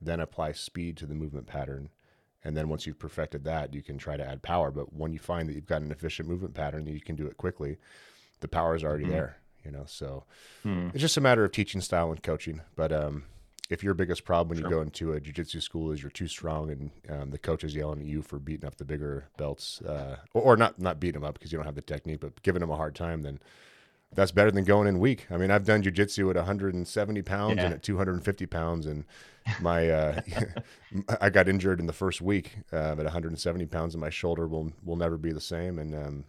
[0.00, 1.88] then apply speed to the movement pattern,
[2.44, 4.70] and then once you've perfected that, you can try to add power.
[4.70, 7.26] But when you find that you've got an efficient movement pattern that you can do
[7.26, 7.78] it quickly,
[8.40, 9.08] the power is already Mhm.
[9.10, 9.36] there.
[9.64, 10.24] You know, so
[10.62, 10.88] Hmm.
[10.92, 12.60] it's just a matter of teaching style and coaching.
[12.76, 13.24] But um,
[13.68, 14.68] if your biggest problem when Sure.
[14.70, 17.74] you go into a jiu-jitsu school is you're too strong and um, the coach is
[17.74, 21.20] yelling at you for beating up the bigger belts, uh, or, or not not beating
[21.20, 23.40] them up because you don't have the technique, but giving them a hard time, then
[24.14, 25.26] that's better than going in weak.
[25.30, 27.64] I mean, I've done jiu-jitsu at 170 pounds Yeah.
[27.64, 29.04] and at 250 pounds, and
[29.60, 30.20] my uh,
[31.20, 34.72] I got injured in the first week uh, at 170 pounds, and my shoulder will
[34.84, 35.78] will never be the same.
[35.78, 36.24] And um,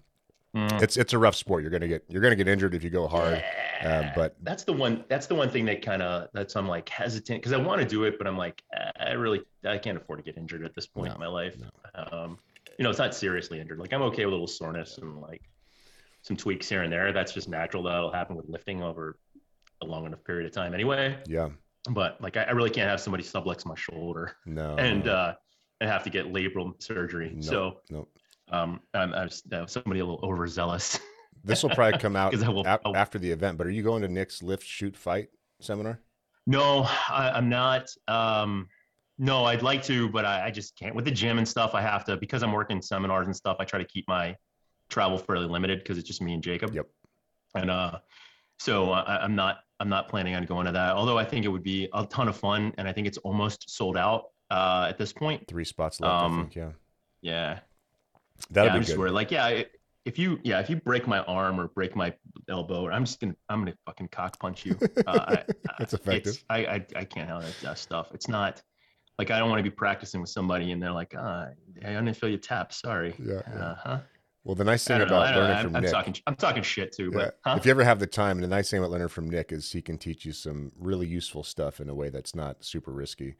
[0.58, 0.82] Mm.
[0.82, 1.62] it's it's a rough sport.
[1.62, 3.44] You're gonna get you're gonna get injured if you go hard.
[3.84, 6.90] Um, but that's the one that's the one thing that kind of that's i'm like
[6.90, 8.64] hesitant because i want to do it but i'm like
[9.00, 11.56] i really i can't afford to get injured at this point No, in my life
[12.12, 12.40] um
[12.80, 15.44] you know it's not seriously injured like i'm okay with a little soreness and like
[16.24, 19.20] some tweaks here and there that's just natural that'll happen with lifting over
[19.84, 21.50] a long enough period of time anyway yeah,
[21.92, 25.36] but like i, I really can't have somebody sublux my shoulder no, and uh
[25.82, 27.44] and have to get labral surgery Nope.
[27.44, 28.08] so no.
[28.52, 31.00] Um i'm, I'm uh, somebody a little overzealous
[31.44, 33.58] This will probably come out will- ap- after the event.
[33.58, 35.30] But are you going to Nick's lift shoot fight
[35.62, 36.02] seminar?
[36.46, 37.88] No, I, I'm not.
[38.10, 38.68] Um,
[39.18, 40.94] no, I'd like to, but I, I just can't.
[40.94, 43.58] With the gym and stuff, I have to because I'm working seminars and stuff.
[43.60, 44.36] I try to keep my
[44.90, 46.74] travel fairly limited because it's just me and Jacob.
[46.74, 46.88] Yep.
[47.56, 48.00] And uh,
[48.60, 49.60] so I, I'm not.
[49.80, 50.94] I'm not planning on going to that.
[50.96, 53.70] Although I think it would be a ton of fun, and I think it's almost
[53.70, 55.48] sold out uh, at this point.
[55.48, 56.56] Three spots left, I Um, think.
[56.56, 56.72] Yeah,
[57.22, 57.60] Yeah.
[58.50, 58.98] That'll yeah, be good.
[58.98, 59.12] worried.
[59.12, 59.64] Like, yeah,
[60.06, 62.14] if you, yeah, if you break my arm or break my
[62.50, 64.78] elbow, I'm just gonna, I'm gonna fucking cock punch you.
[65.06, 65.44] Uh, I,
[65.80, 66.34] That's effective.
[66.34, 68.10] it's- I, I, I can't handle that stuff.
[68.14, 68.62] It's not
[69.20, 71.48] like I don't want to be practicing with somebody and they're like, ah,
[71.84, 72.72] I didn't feel you tap.
[72.72, 73.16] Sorry.
[73.20, 73.60] Yeah, yeah.
[73.60, 74.00] Uh huh.
[74.44, 75.42] Well, the nice thing about know.
[75.42, 77.56] learning from I'm Nick, talking, I'm talking shit too, yeah, but huh?
[77.58, 79.70] if you ever have the time, and the nice thing about learning from Nick is
[79.74, 83.36] he can teach you some really useful stuff in a way that's not super risky,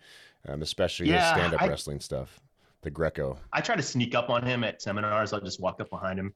[0.50, 2.42] um, especially Yeah, stand-up I- wrestling stuff,
[2.88, 3.38] the Greco.
[3.52, 5.34] I try to sneak up on him at seminars.
[5.34, 6.34] I'll just walk up behind him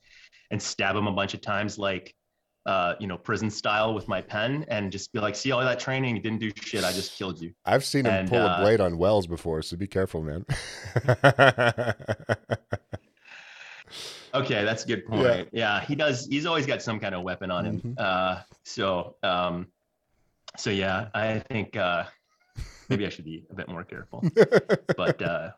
[0.52, 2.14] and stab him a bunch of times, like,
[2.66, 5.80] uh, you know, prison style with my pen, and just be like, "See all that
[5.80, 6.18] training?
[6.18, 6.84] You didn't do shit.
[6.84, 9.62] I just killed you." I've seen him And, pull a uh, blade on Wells before,
[9.62, 10.45] so be careful, man.
[14.34, 15.49] Okay, that's a good point.
[15.52, 15.82] Yeah.
[15.82, 16.26] he does.
[16.26, 17.82] He's always got some kind of weapon on him.
[17.82, 17.99] Mhm.
[17.99, 19.68] Uh, so, um,
[20.58, 22.06] so yeah, I think uh,
[22.88, 24.24] maybe I should be a bit more careful.
[24.95, 25.52] But uh,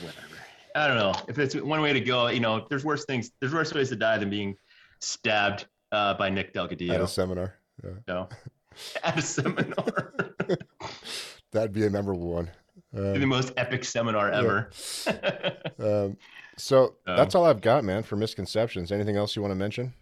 [0.00, 0.36] whatever.
[0.74, 2.28] I don't know if it's one way to go.
[2.28, 3.30] You know, there's worse things.
[3.40, 4.56] There's worse ways to die than being
[5.00, 7.54] stabbed uh, by Nick Delgadillo At a seminar.
[7.82, 7.90] Yeah.
[8.08, 8.28] So,
[9.04, 10.14] at a seminar,
[11.52, 12.50] That'd be a memorable one.
[12.92, 14.70] the Um, most epic seminar ever.
[15.80, 16.16] um,
[16.56, 17.16] so Oh.
[17.16, 18.92] that's all I've got, man, for misconceptions.
[18.92, 19.92] Anything else you want to mention?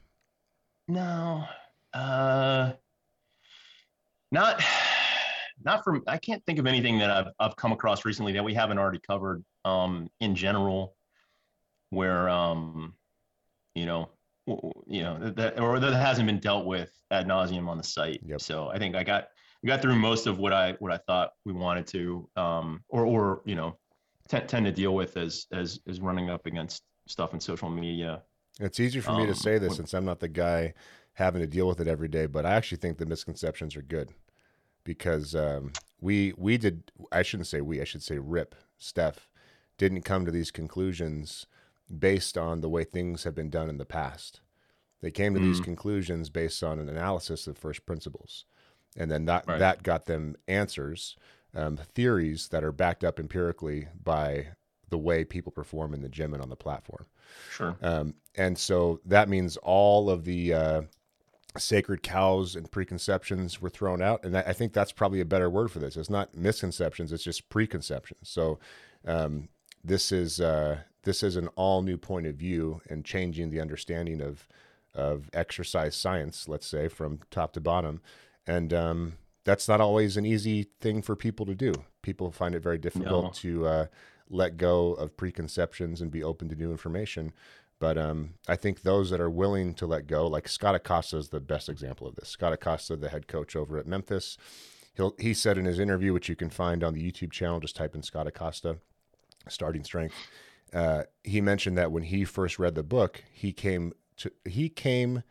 [0.88, 1.44] No,
[1.94, 2.72] uh,
[4.32, 4.62] not,
[5.64, 6.02] not from.
[6.06, 9.00] I can't think of anything that I've I've come across recently that we haven't already
[9.00, 9.44] covered.
[9.64, 10.94] Um, in general,
[11.90, 12.94] where um,
[13.74, 14.10] you know,
[14.86, 18.20] you know that or that hasn't been dealt with ad nauseum on the site.
[18.24, 18.40] Yep.
[18.40, 19.28] So I think I got
[19.64, 23.04] I got through most of what I what I thought we wanted to, um, or
[23.04, 23.76] or you know,
[24.28, 28.22] tend tend to deal with as as as running up against stuff in social media.
[28.60, 30.74] It's easier for me to Um, say this when- since I'm not the guy
[31.14, 34.12] having to deal with it every day, but I actually think the misconceptions are good
[34.88, 36.90] because um, we we did.
[37.12, 37.78] I shouldn't say we.
[37.82, 39.16] I should say Rip Stef
[39.76, 41.46] didn't come to these conclusions
[41.96, 44.40] based on the way things have been done in the past.
[45.02, 45.64] They came to these Mhm.
[45.64, 48.46] conclusions based on an analysis of first principles,
[48.96, 49.58] and then that Right.
[49.58, 51.16] that got them answers,
[51.54, 54.54] um, theories that are backed up empirically by
[54.88, 57.04] the way people perform in the gym and on the platform.
[57.50, 57.76] Sure.
[57.82, 60.82] Um, and so that means all of the uh,
[61.56, 64.24] sacred cows and preconceptions were thrown out.
[64.24, 65.96] And I think that's probably a better word for this.
[65.96, 68.28] It's not misconceptions; it's just preconceptions.
[68.28, 68.58] So
[69.06, 69.48] um,
[69.82, 74.20] this is uh, this is an all new point of view and changing the understanding
[74.20, 74.46] of
[74.94, 76.48] of exercise science.
[76.48, 78.00] Let's say from top to bottom,
[78.46, 79.12] and um,
[79.44, 81.72] that's not always an easy thing for people to do.
[82.02, 83.30] People find it very difficult No.
[83.30, 83.86] to uh,
[84.28, 87.32] let go of preconceptions and be open to new information.
[87.80, 91.28] But um, I think those that are willing to let go, like Scott Acosta is
[91.28, 92.28] the best example of this.
[92.28, 94.36] Scott Acosta, the head coach over at Memphis,
[94.94, 97.76] he'll, he said in his interview, which you can find on the YouTube channel, just
[97.76, 98.78] type in Scott Acosta,
[99.48, 100.14] starting strength.
[100.72, 105.22] Uh, he mentioned that when he first read the book, he came to he came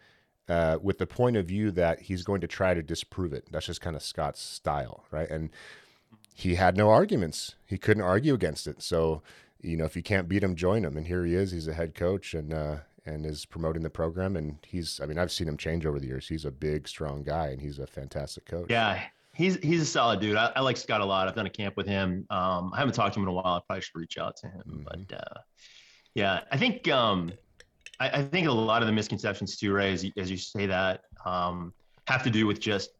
[0.49, 3.45] uh, with the point of view that he's going to try to disprove it.
[3.51, 5.29] That's just kind of Scott's style, right?
[5.29, 5.49] And
[6.33, 7.55] he had no arguments.
[7.65, 8.81] He couldn't argue against it.
[8.81, 9.21] So
[9.61, 10.97] you know, if you can't beat him, join him.
[10.97, 11.51] And here he is.
[11.51, 14.35] He's a head coach and uh, and is promoting the program.
[14.35, 16.27] And he's, I mean, I've seen him change over the years.
[16.27, 18.67] He's a big, strong guy, and he's a fantastic coach.
[18.69, 19.01] Yeah,
[19.33, 20.35] he's he's a solid dude.
[20.35, 21.27] I, I like Scott a lot.
[21.27, 22.25] I've done a camp with him.
[22.29, 23.45] Um, I haven't talked to him in a while.
[23.55, 24.63] I probably should reach out to him.
[24.67, 24.83] Mhm.
[24.83, 25.39] But uh,
[26.13, 27.31] yeah, I think um,
[27.99, 30.65] I, I think a lot of the misconceptions too, Ray, as you, as you say
[30.65, 31.73] that, um,
[32.07, 32.91] have to do with just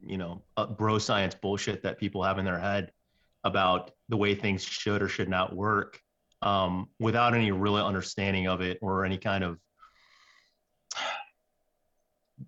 [0.00, 2.92] you know uh, bro science bullshit that people have in their head
[3.44, 6.00] about the way things should or should not work
[6.42, 9.58] um, without any real understanding of it or any kind of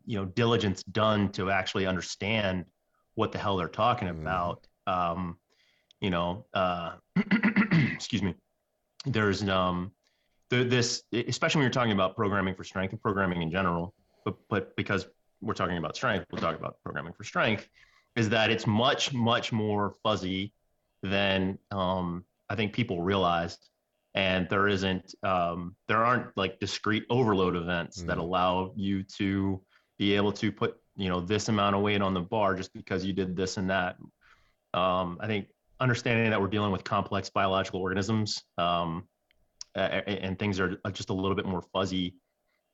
[0.05, 2.64] you know diligence done to actually understand
[3.14, 4.20] what the hell they're talking Mhm.
[4.20, 5.38] about um,
[6.01, 6.92] you know uh,
[7.94, 8.34] excuse me
[9.05, 9.92] there's um
[10.51, 13.94] the, this especially when you're talking about programming for strength and programming in general
[14.24, 15.07] but but because
[15.40, 17.68] we're talking about strength we'll talk about programming for strength
[18.16, 20.53] is that it's much much more fuzzy
[21.03, 23.59] than um, i think people realize
[24.14, 28.20] and there isn't um, there aren't like discrete overload events that Mm.
[28.22, 29.61] allow you to
[29.99, 33.05] be able to put you know this amount of weight on the bar just because
[33.05, 33.97] you did this and that
[34.74, 35.49] um, i think
[35.80, 39.07] understanding that we're dealing with complex biological organisms um,
[39.74, 42.14] a- a- and things are just a little bit more fuzzy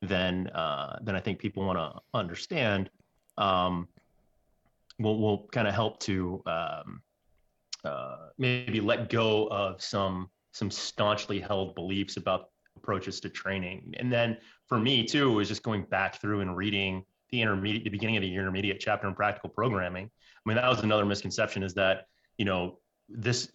[0.02, 2.90] than uh, than I think people want to understand.
[3.38, 3.86] Um,
[4.98, 7.02] will will kind of help to um,
[7.84, 13.94] uh, maybe let go of some some staunchly held beliefs about approaches to training.
[13.98, 14.36] And then
[14.68, 18.22] for me too was just going back through and reading the intermediate, the beginning of
[18.22, 20.04] the intermediate chapter in practical programming.
[20.06, 22.06] I mean that was another misconception is that
[22.36, 22.78] you know
[23.08, 23.50] this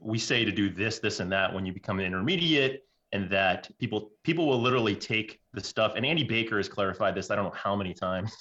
[0.00, 3.70] we say to do this this and that when you become an intermediate and that
[3.78, 7.44] people people will literally take the stuff and andy baker has clarified this i don't
[7.44, 8.34] know how many times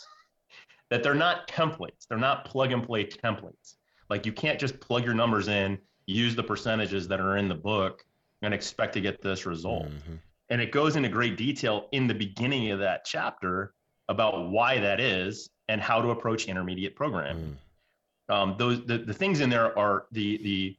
[0.89, 3.76] that they're not templates they're not plug and play templates
[4.12, 7.55] like you can't just plug your numbers in use the percentages that are in the
[7.55, 8.03] book
[8.41, 10.20] and expect to get this result Mhm.
[10.49, 13.74] and it goes into great detail in the beginning of that chapter
[14.09, 17.57] about why that is and how to approach intermediate programming
[18.30, 18.34] Mm.
[18.36, 20.78] um, those the, the things in there are the the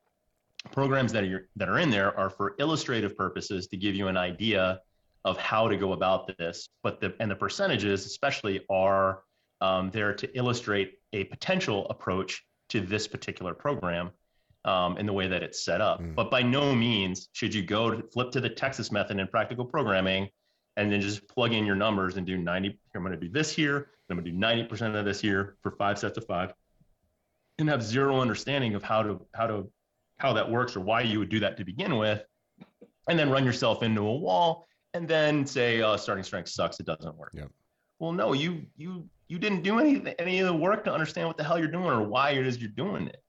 [0.70, 4.16] programs that are that are in there are for illustrative purposes to give you an
[4.18, 4.80] idea
[5.24, 9.22] of how to go about this but the and the percentages especially are
[9.62, 14.10] um, there to illustrate a potential approach to this particular program
[14.64, 16.14] um, in the way that it's set up Mm.
[16.14, 19.64] but by no means should you go to flip to the texas method in practical
[19.64, 20.28] programming
[20.76, 23.52] and then just plug in your numbers and do 90 i'm going to do this
[23.54, 26.52] here i'm going to do 90% of this here for five sets of five
[27.58, 29.70] and have zero understanding of how to how to
[30.18, 32.22] how that works or why you would do that to begin with
[33.08, 36.86] and then run yourself into a wall and then say uh, starting strength sucks it
[36.86, 37.50] doesn't work Yep.
[37.98, 41.36] well no you you you didn't do any any of the work to understand what
[41.38, 43.22] the hell you're doing or why it is you're doing it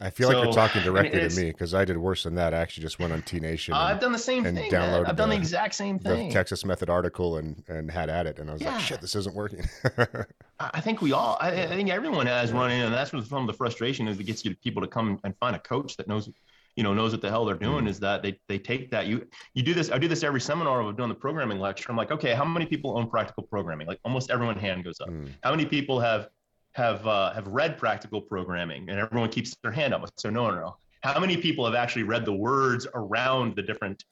[0.00, 2.52] I feel like you're talking directly to me because I did worse than that.
[2.52, 3.74] I actually just went on T Nation.
[3.74, 4.80] Uh, i've done the same and thing man.
[5.04, 6.28] download i've done the the- exact same thing.
[6.28, 8.72] the Texas Method article and and had at it, and I was Yeah.
[8.74, 9.64] like, shit, this isn't working.
[10.60, 13.42] I think we all, I, I think everyone has run in, and that's what some
[13.42, 16.08] of the frustration is it gets you people to come and find a coach that
[16.08, 16.28] knows,
[16.76, 17.86] you know, knows what the hell they're doing.
[17.86, 19.90] Is that they they take that you you do this.
[19.90, 21.86] I do this every seminar of doing the programming lecture.
[21.90, 23.86] I'm like, okay, how many people own practical programming?
[23.86, 25.08] Like almost everyone hand goes up.
[25.08, 25.30] Mm.
[25.42, 26.28] How many people have
[26.72, 28.88] have uh, have read practical programming?
[28.90, 30.08] And everyone keeps their hand up.
[30.16, 30.76] So no, no, no.
[31.02, 34.04] How many people have actually read the words around the different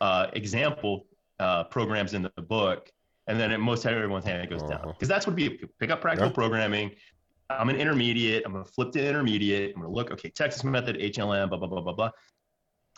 [0.00, 1.06] uh, example
[1.38, 2.90] uh, programs in the book?
[3.28, 4.92] And then at most everyone's hand goes down Uh-huh.
[4.92, 5.48] because that's what be
[5.80, 6.34] pick up practical Yeah.
[6.34, 6.92] programming.
[7.50, 8.44] I'm an intermediate.
[8.44, 9.74] I'm going to flip to intermediate.
[9.74, 12.10] I'm going to look, okay, Texas method, HLM, blah, blah, blah, blah, blah.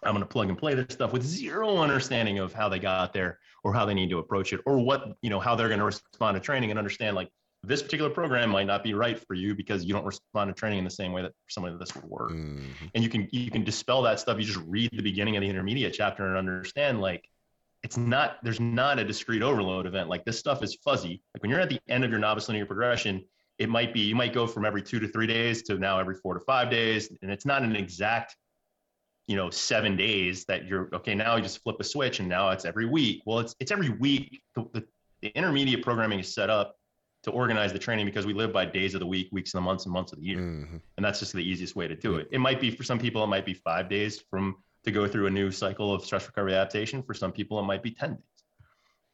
[0.04, 3.12] I'm going to plug and play this stuff with zero understanding of how they got
[3.12, 5.80] there or how they need to approach it or what, you know, how they're going
[5.80, 7.28] to respond to training and understand like
[7.64, 10.78] this particular program might not be right for you because you don't respond to training
[10.78, 12.30] in the same way that somebody this would work.
[12.30, 12.62] Mhm.
[12.94, 14.38] And you can, you can dispel that stuff.
[14.38, 17.28] You just read the beginning of the intermediate chapter and understand like,
[17.82, 20.08] it's not, there's not a discrete overload event.
[20.08, 21.22] Like this stuff is fuzzy.
[21.34, 23.24] Like when you're at the end of your novice linear progression,
[23.58, 26.14] it might be, you might go from every two to three days to now every
[26.14, 27.10] four to five days.
[27.22, 28.36] And it's not an exact,
[29.26, 32.50] you know, seven days that you're, okay, now you just flip a switch and now
[32.50, 33.22] it's every week.
[33.26, 34.40] Well, it's, it's every week.
[34.54, 34.84] The, the,
[35.22, 36.76] the intermediate programming is set up
[37.24, 39.62] to organize the training because we live by days of the week, weeks of the
[39.62, 40.80] months and months of the year Mhm.
[40.96, 42.28] and that's just the easiest way to do it.
[42.30, 45.26] It might be for some people, it might be five days from to go through
[45.26, 47.02] a new cycle of stress recovery adaptation.
[47.02, 48.37] For some people, it might be ten days.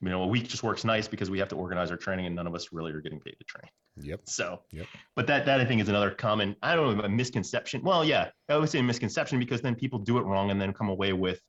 [0.01, 2.35] You know, a week just works nice because we have to organize our training, and
[2.37, 3.71] none of us really are getting paid to train.
[3.97, 4.23] Yep.
[4.25, 4.87] So, Yep.
[5.17, 7.83] but that that I think is another common, I don't know, a misconception.
[7.83, 10.89] Well, yeah, I would say misconception because then people do it wrong and then come
[10.89, 11.41] away with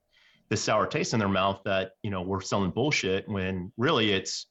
[0.49, 4.45] the sour taste in their mouth that you know we're selling bullshit when really it's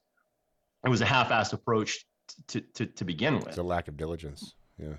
[0.85, 2.05] it was a half-assed approach
[2.49, 3.49] to to to begin with.
[3.49, 4.55] It's a lack of diligence.
[4.77, 4.95] Yeah.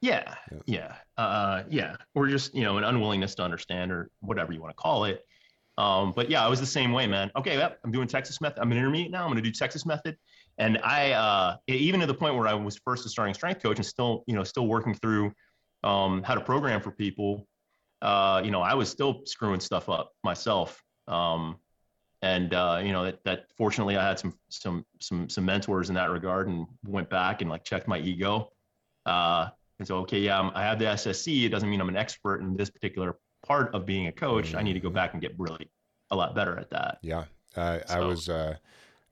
[0.00, 0.58] Yeah, Yeah.
[0.66, 4.76] yeah, uh, yeah, or just you know an unwillingness to understand or whatever you want
[4.76, 5.24] to call it.
[5.76, 7.30] Um, but yeah, I was the same way, man.
[7.36, 8.60] Okay, yep, I'm doing Texas method.
[8.60, 9.22] I'm an intermediate now.
[9.22, 10.16] I'm going to do Texas method,
[10.58, 13.78] and I uh, even to the point where I was first a starting strength coach
[13.78, 15.32] and still you know still working through
[15.82, 17.46] um, how to program for people.
[18.02, 20.82] Uh, you know, I was still screwing stuff up myself.
[21.08, 21.56] Um,
[22.24, 25.94] and uh, you know that, that fortunately I had some some some some mentors in
[25.96, 28.50] that regard and went back and like checked my ego.
[29.04, 29.48] Uh,
[29.78, 31.44] and so okay, yeah, I'm, I have the SSC.
[31.44, 34.54] It doesn't mean I'm an expert in this particular part of being a coach.
[34.54, 35.70] I need to go back and get really
[36.10, 36.98] a lot better at that.
[37.02, 37.24] Yeah,
[37.56, 38.56] I So- was uh,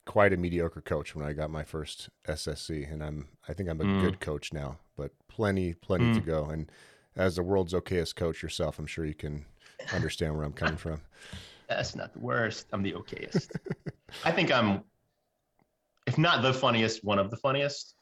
[0.06, 3.80] quite a mediocre coach when I got my first SSC, and I'm I think I'm
[3.80, 4.00] a Mm.
[4.00, 6.26] good coach now, but plenty plenty to Mm.
[6.26, 6.44] go.
[6.46, 6.70] And
[7.14, 9.44] as the world's okayest coach yourself, I'm sure you can
[9.92, 11.02] understand where I'm coming from.
[11.68, 12.66] That's not the worst.
[12.72, 13.50] I'm the okayest.
[14.24, 14.82] I think I'm,
[16.06, 17.94] if not the funniest, one of the funniest.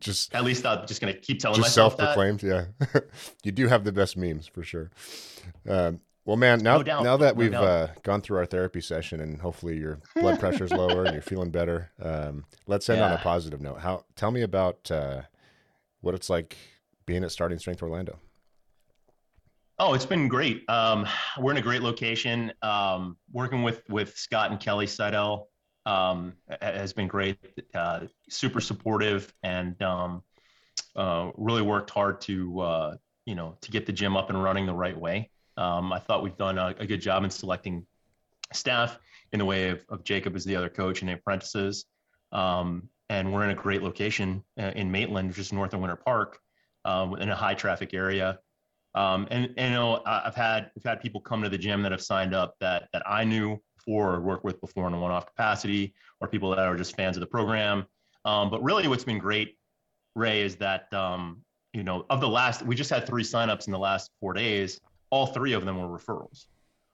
[0.00, 2.14] Just At least I'm just gonna keep telling just myself that.
[2.14, 3.00] self-proclaimed, yeah.
[3.44, 4.90] you do have the best memes for sure.
[5.68, 9.40] Um, well, man, now No now that we've uh, gone through our therapy session and
[9.40, 13.60] hopefully your blood pressure's lower and you're feeling better, um, let's end on a positive
[13.60, 13.80] note.
[13.80, 14.04] How?
[14.16, 15.22] Tell me about uh,
[16.00, 16.56] what it's like
[17.04, 18.18] being at Starting Strength Orlando.
[19.78, 20.68] Oh, it's been great.
[20.70, 21.06] Um,
[21.38, 22.52] we're in a great location.
[22.62, 25.48] Um, working with with Scott and Kelly Seidel
[25.86, 27.38] um, has been great.
[27.74, 30.22] Uh, super supportive and um,
[30.96, 32.96] uh, really worked hard to uh,
[33.26, 35.30] you know to get the gym up and running the right way.
[35.56, 37.86] Um, I thought we've done a, a good job in selecting
[38.52, 38.98] staff
[39.32, 41.86] in the way of, of Jacob as the other coach and the apprentices.
[42.32, 46.38] Um, and we're in a great location uh, in Maitland, is north of Winter Park,
[46.84, 48.38] uh, in a high traffic area.
[48.94, 51.92] Um, and, and, you know, I've had I've had people come to the gym that
[51.92, 55.26] have signed up that that I knew before or worked with before in a one-off
[55.26, 57.86] capacity, or people that are just fans of the program.
[58.24, 59.58] Um, but really, what's been great,
[60.14, 61.42] Ray, is that um,
[61.72, 64.80] you know of the last we just had three signups in the last four days.
[65.10, 66.46] All three of them were referrals.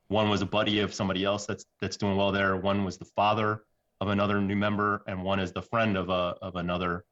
[0.09, 2.57] One was a buddy of somebody else that's that's doing well there.
[2.57, 3.65] One was the father
[4.01, 7.05] of another new member, and one is the friend of a of another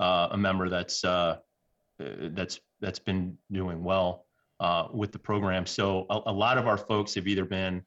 [0.00, 1.36] uh, a member that's uh,
[1.98, 4.26] that's that's been doing well
[4.60, 5.66] uh, with the program.
[5.66, 7.82] So a, a lot of our folks have either been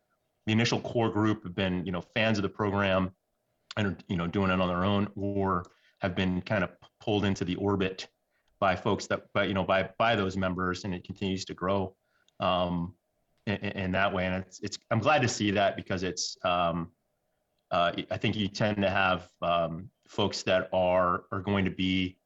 [0.46, 3.12] the initial core group have been you know fans of the program
[3.78, 5.66] and are, you know doing it on their own, or
[6.00, 8.08] have been kind of pulled into the orbit
[8.60, 11.96] by folks that by you know by by those members, and it continues to grow
[12.40, 12.94] um,
[13.48, 14.26] in, in that way.
[14.26, 16.92] And it's it's I'm glad to see that because it's um,
[17.72, 22.18] uh, I think you tend to have um, folks that are are going to be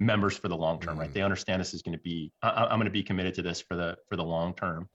[0.00, 1.10] members for the long term, right?
[1.10, 1.12] Mhm.
[1.12, 2.32] They understand this is going to be.
[2.42, 4.88] I, I- I'm going to be committed to this for the for the long term,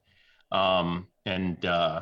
[0.52, 2.02] um, and uh,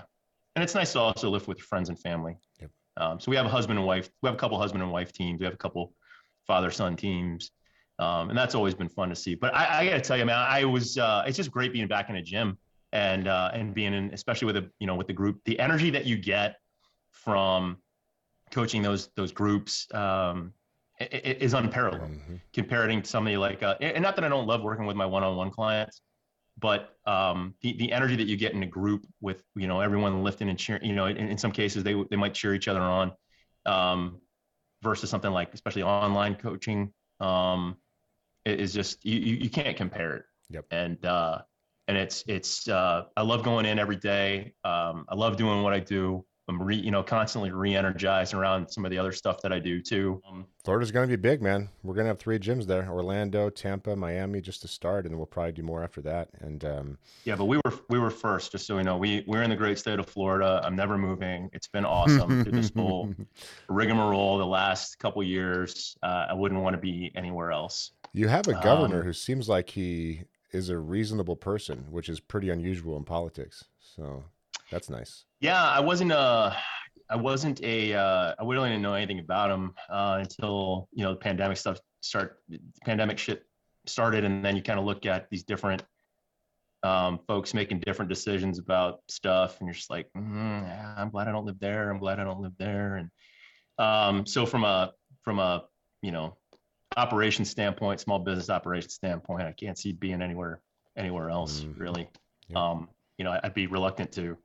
[0.56, 2.38] and it's nice to also live with friends and family.
[2.60, 2.72] Yep.
[2.98, 4.10] Um, so we have a husband and wife.
[4.22, 5.40] We have a couple husband and wife teams.
[5.40, 5.94] We have a couple
[6.46, 7.52] father son teams,
[8.00, 9.36] um, and that's always been fun to see.
[9.36, 10.98] But I, I got to tell you, man, I was.
[10.98, 12.58] Uh, it's just great being back in a gym
[12.92, 15.90] and uh, and being in, especially with a you know with the group, the energy
[15.90, 16.58] that you get
[17.12, 17.78] from
[18.52, 20.54] coaching those those groups um,
[21.00, 22.40] is unparalleled Mhm.
[22.54, 25.50] comparing to somebody like uh, and not that I don't love working with my one-on-one
[25.50, 26.02] clients,
[26.60, 30.24] but um, the the energy that you get in a group with you know everyone
[30.24, 32.82] lifting and cheering, you know, in, in some cases they they might cheer each other
[32.82, 33.12] on,
[33.66, 34.20] um,
[34.82, 37.78] versus something like especially online coaching, um,
[38.46, 40.26] it is just you you you can't compare it.
[40.50, 40.66] Yep.
[40.72, 41.40] And uh,
[41.88, 44.54] and it's it's uh, I love going in every day.
[44.64, 46.26] Um, I love doing what I do.
[46.50, 49.82] I'm re, you know constantly re-energized around some of the other stuff that I do
[49.82, 50.22] too.
[50.30, 51.70] Um, Florida's going to be big, man.
[51.84, 55.26] We're going to have three gyms there: Orlando, Tampa, Miami, just to start, and we'll
[55.26, 56.30] probably do more after that.
[56.42, 58.98] And um, Yeah, but we were we were first, just so we know.
[58.98, 60.62] We we're in the great state of Florida.
[60.64, 61.50] I'm never moving.
[61.54, 63.14] It's been awesome through this whole
[63.70, 65.98] rigmarole the last couple years.
[66.04, 67.92] Uh, I wouldn't want to be anywhere else.
[68.14, 72.20] you have a governor Um, who seems like he is a reasonable person, which is
[72.20, 73.64] pretty unusual in politics.
[73.80, 74.24] So
[74.74, 75.26] that's nice.
[75.40, 76.56] Yeah, I wasn't a,
[77.10, 81.12] I wasn't a uh, I really didn't know anything about him uh, until you know
[81.12, 83.44] the pandemic stuff start the pandemic shit
[83.86, 85.84] started, and then you kind of look at these different
[86.84, 91.28] um, folks making different decisions about stuff, and you're just like, mm, yeah, I'm glad
[91.28, 91.90] I don't live there.
[91.90, 93.10] I'm glad I don't live there, and
[93.78, 94.92] um, so from a
[95.24, 95.64] from a
[96.02, 96.38] you know
[96.98, 100.62] operation standpoint, small business operation standpoint, I can't see being anywhere
[100.96, 101.80] anywhere else Mhm.
[101.80, 102.10] really.
[102.50, 102.58] Yep.
[102.58, 104.38] Um, you know, I'd be reluctant to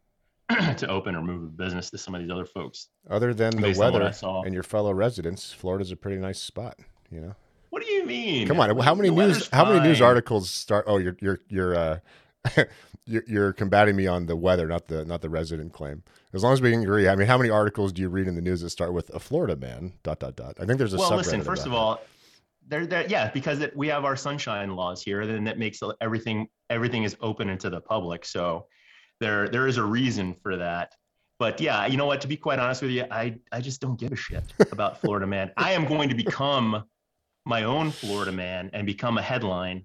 [0.79, 2.89] to open or move a business to some of these other folks.
[3.11, 4.43] Other than the Based on what I weather saw.
[4.43, 6.79] and your fellow residents, Florida's a pretty nice spot.
[7.11, 7.35] You know.
[7.71, 8.49] What do you mean?
[8.49, 9.49] Come on, how many news?
[9.49, 10.87] How many news articles start?
[10.89, 11.99] Oh, you're you're you're uh,
[13.07, 16.03] you're, you're combating me on the weather, not the not the resident claim.
[16.33, 17.09] As long as we can agree.
[17.09, 19.19] I mean, how many articles do you read in the news that start with a
[19.19, 19.95] Florida man?
[20.03, 20.57] Dot dot dot.
[20.61, 21.43] I think there's a Well, listen.
[21.43, 22.01] First of all,
[22.67, 26.49] there, there, yeah, because it, we have our sunshine laws here, then that makes everything
[26.71, 28.25] everything is open into the public.
[28.25, 28.67] So
[29.21, 30.95] there there is a reason for that.
[31.39, 32.21] But yeah, you know what?
[32.23, 34.43] To be quite honest with you, I I just don't give a shit
[34.73, 35.53] about Florida man.
[35.57, 36.85] I am going to become
[37.45, 39.85] my own Florida man and become a headline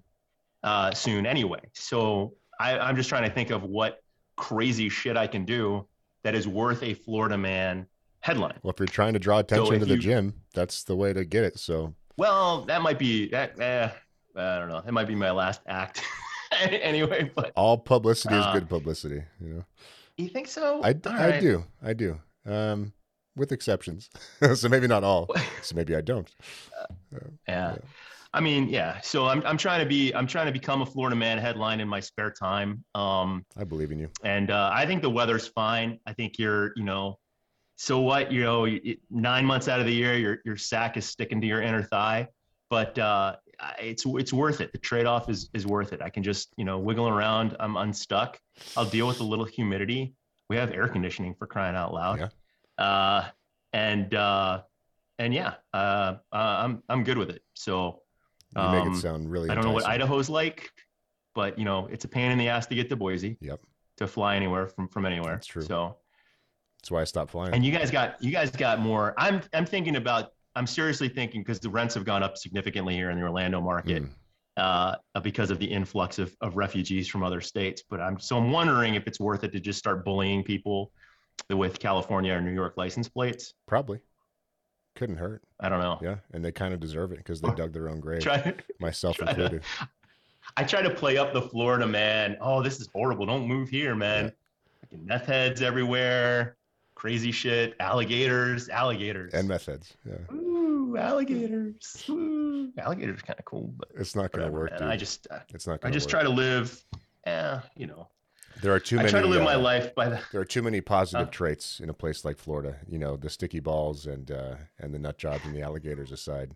[0.62, 1.60] uh, soon anyway.
[1.74, 4.00] So I, I'm just trying to think of what
[4.36, 5.86] crazy shit I can do
[6.24, 7.86] that is worth a Florida man
[8.20, 8.58] headline.
[8.62, 11.12] Well, if you're trying to draw attention if to the you- gym, that's the way
[11.12, 11.58] to get it.
[11.58, 13.58] So Well, that might be that.
[13.60, 13.88] Eh,
[14.36, 14.82] I don't know.
[14.86, 16.02] It might be my last act
[16.60, 17.30] anyway.
[17.34, 19.22] But all publicity is Uh, good publicity.
[19.40, 19.64] You know,
[20.16, 20.80] you think so?
[20.82, 21.40] I, All I right.
[21.40, 22.92] do, I do, um,
[23.36, 24.10] with exceptions.
[24.54, 25.28] so maybe not all.
[25.62, 26.30] So maybe I don't.
[27.48, 27.76] Yeah.
[28.34, 29.00] I mean, yeah.
[29.00, 31.88] So I'm I'm trying to be I'm trying to become a Florida man headline in
[31.88, 32.84] my spare time.
[32.94, 34.10] Um, I believe in you.
[34.24, 36.00] and uh, I think the weather's fine.
[36.06, 37.18] I think you're, you know,
[37.76, 38.32] so what?
[38.32, 38.66] You know,
[39.10, 42.28] nine months out of the year, your your sack is sticking to your inner thigh,
[42.70, 43.36] but uh,
[43.78, 44.72] it's it's worth it.
[44.72, 46.02] The trade off is is worth it.
[46.02, 47.56] I can just you know wiggle around.
[47.60, 48.38] I'm unstuck.
[48.76, 50.14] I'll deal with a little humidity.
[50.48, 52.30] We have air conditioning for crying out loud.
[52.78, 52.84] Yeah.
[52.84, 53.28] Uh,
[53.72, 54.62] and uh,
[55.18, 57.42] and yeah, uh, uh, I'm I'm good with it.
[57.54, 58.00] So.
[58.56, 59.50] You make um, it sound really.
[59.50, 59.84] I don't know what.
[59.84, 60.70] Idaho's like,
[61.34, 63.36] but you know, it's a pain in the ass to get to Boise.
[63.40, 63.60] Yep.
[63.96, 65.34] To fly anywhere from from anywhere.
[65.34, 65.62] That's true.
[65.62, 65.96] So,
[66.80, 67.52] That's why I stopped flying.
[67.52, 69.12] and you guys got you guys got more.
[69.18, 70.33] I'm I'm thinking about.
[70.56, 74.04] I'm seriously thinking because the rents have gone up significantly here in the Orlando market
[74.04, 74.10] Mm.
[74.56, 77.82] uh, because of the influx of, of refugees from other states.
[77.88, 80.92] But I'm so I'm wondering if it's worth it to just start bullying people
[81.50, 83.54] with California or New York license plates.
[83.66, 83.98] Probably
[84.94, 85.42] couldn't hurt.
[85.58, 85.98] I don't know.
[86.00, 88.24] Yeah, and they kind of deserve it because they dug their own grave,
[88.78, 89.62] myself try to- included.
[90.56, 92.36] I try to play up the Florida man.
[92.40, 93.24] Oh, this is horrible.
[93.26, 94.30] Don't move here, man.
[94.82, 96.56] Fucking meth heads everywhere.
[96.94, 97.74] Crazy shit.
[97.80, 98.68] Alligators.
[98.68, 99.34] Alligators.
[99.34, 99.94] And meth heads.
[100.06, 102.04] Yeah, Ooh, alligators.
[102.08, 102.72] Ooh.
[102.78, 104.82] Alligators kind of cool, but it's not gonna work, dude.
[104.88, 106.10] I just, uh, it's not I just work.
[106.10, 106.84] try to live.
[107.26, 108.08] Eh, you know,
[108.60, 109.08] There are too many.
[109.08, 110.20] I try to live my uh, life by the.
[110.32, 111.32] There are too many positive Huh?
[111.32, 112.76] traits in a place like Florida.
[112.88, 116.54] You know, the sticky balls and uh, and the nut jobs and the alligators aside.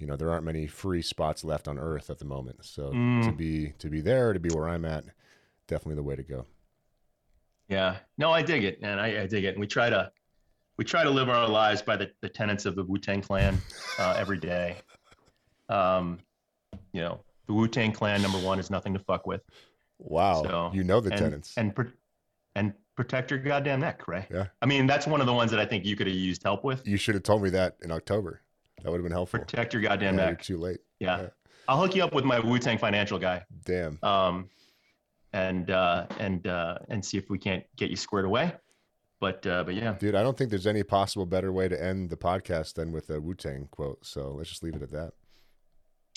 [0.00, 2.64] You know, there aren't many free spots left on Earth at the moment.
[2.64, 3.36] So to Mm.
[3.36, 5.04] be to be there, to be where I'm at,
[5.68, 6.46] definitely the way to go.
[7.68, 7.96] Yeah.
[8.18, 8.98] No, I dig it, man.
[8.98, 9.48] I, I dig it.
[9.54, 10.10] And we try to,
[10.76, 13.58] we try to live our lives by the, the tenets of the Wu Tang Clan
[13.98, 14.76] uh, every day.
[15.68, 16.18] Um,
[16.92, 19.42] you know, the Wu Tang Clan number one is nothing to fuck with.
[19.98, 21.54] Wow, So, you know the and, tenants.
[21.56, 21.82] and pr-
[22.56, 24.26] and protect your goddamn neck, right?
[24.30, 24.46] Yeah.
[24.60, 26.64] I mean, that's one of the ones that I think you could have used help
[26.64, 26.86] with.
[26.86, 28.42] you should have told me that in October.
[28.82, 29.40] That would have been helpful.
[29.40, 30.42] Protect your goddamn Yeah, you're neck.
[30.42, 30.78] too late.
[31.00, 31.22] Yeah.
[31.22, 31.28] yeah.
[31.68, 33.44] I'll hook you up with my Wu Tang financial guy.
[33.64, 33.98] Damn.
[34.02, 34.50] Um,
[35.34, 38.54] and uh, and uh, and see if we can't get you squared away.
[39.20, 42.08] But uh, but yeah, Dude, I don't think there's any possible better way to end
[42.08, 44.06] the podcast than with a Wu Tang quote.
[44.06, 45.12] So let's just leave it at that.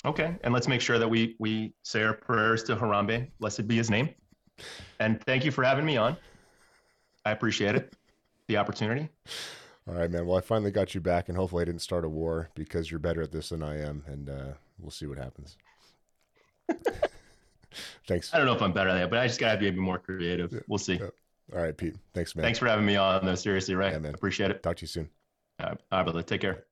[0.06, 0.36] okay.
[0.44, 3.90] And let's make sure that we we say our prayers to Harambe, blessed be his
[3.90, 4.08] name.
[5.00, 6.16] And thank you for having me on.
[7.24, 7.94] I appreciate it,
[8.46, 9.08] the opportunity.
[9.88, 10.26] All right, man.
[10.26, 13.00] Well, I finally got you back, and hopefully I didn't start a war because you're
[13.00, 15.56] better at this than I am, and uh, we'll see what happens.
[18.06, 18.32] Thanks.
[18.32, 19.80] I don't know if I'm better at that, but I just gotta be a bit
[19.80, 20.62] more creative.
[20.68, 20.94] We'll see.
[20.94, 21.08] Yeah.
[21.54, 21.96] All right, Pete.
[22.14, 22.44] Thanks, man.
[22.44, 23.34] Thanks for having me on, though.
[23.34, 23.92] Seriously, right?
[23.92, 24.14] Yeah, man.
[24.14, 24.62] Appreciate it.
[24.62, 25.08] Talk to you soon.
[25.60, 26.22] All right, all right, brother.
[26.22, 26.64] Take care.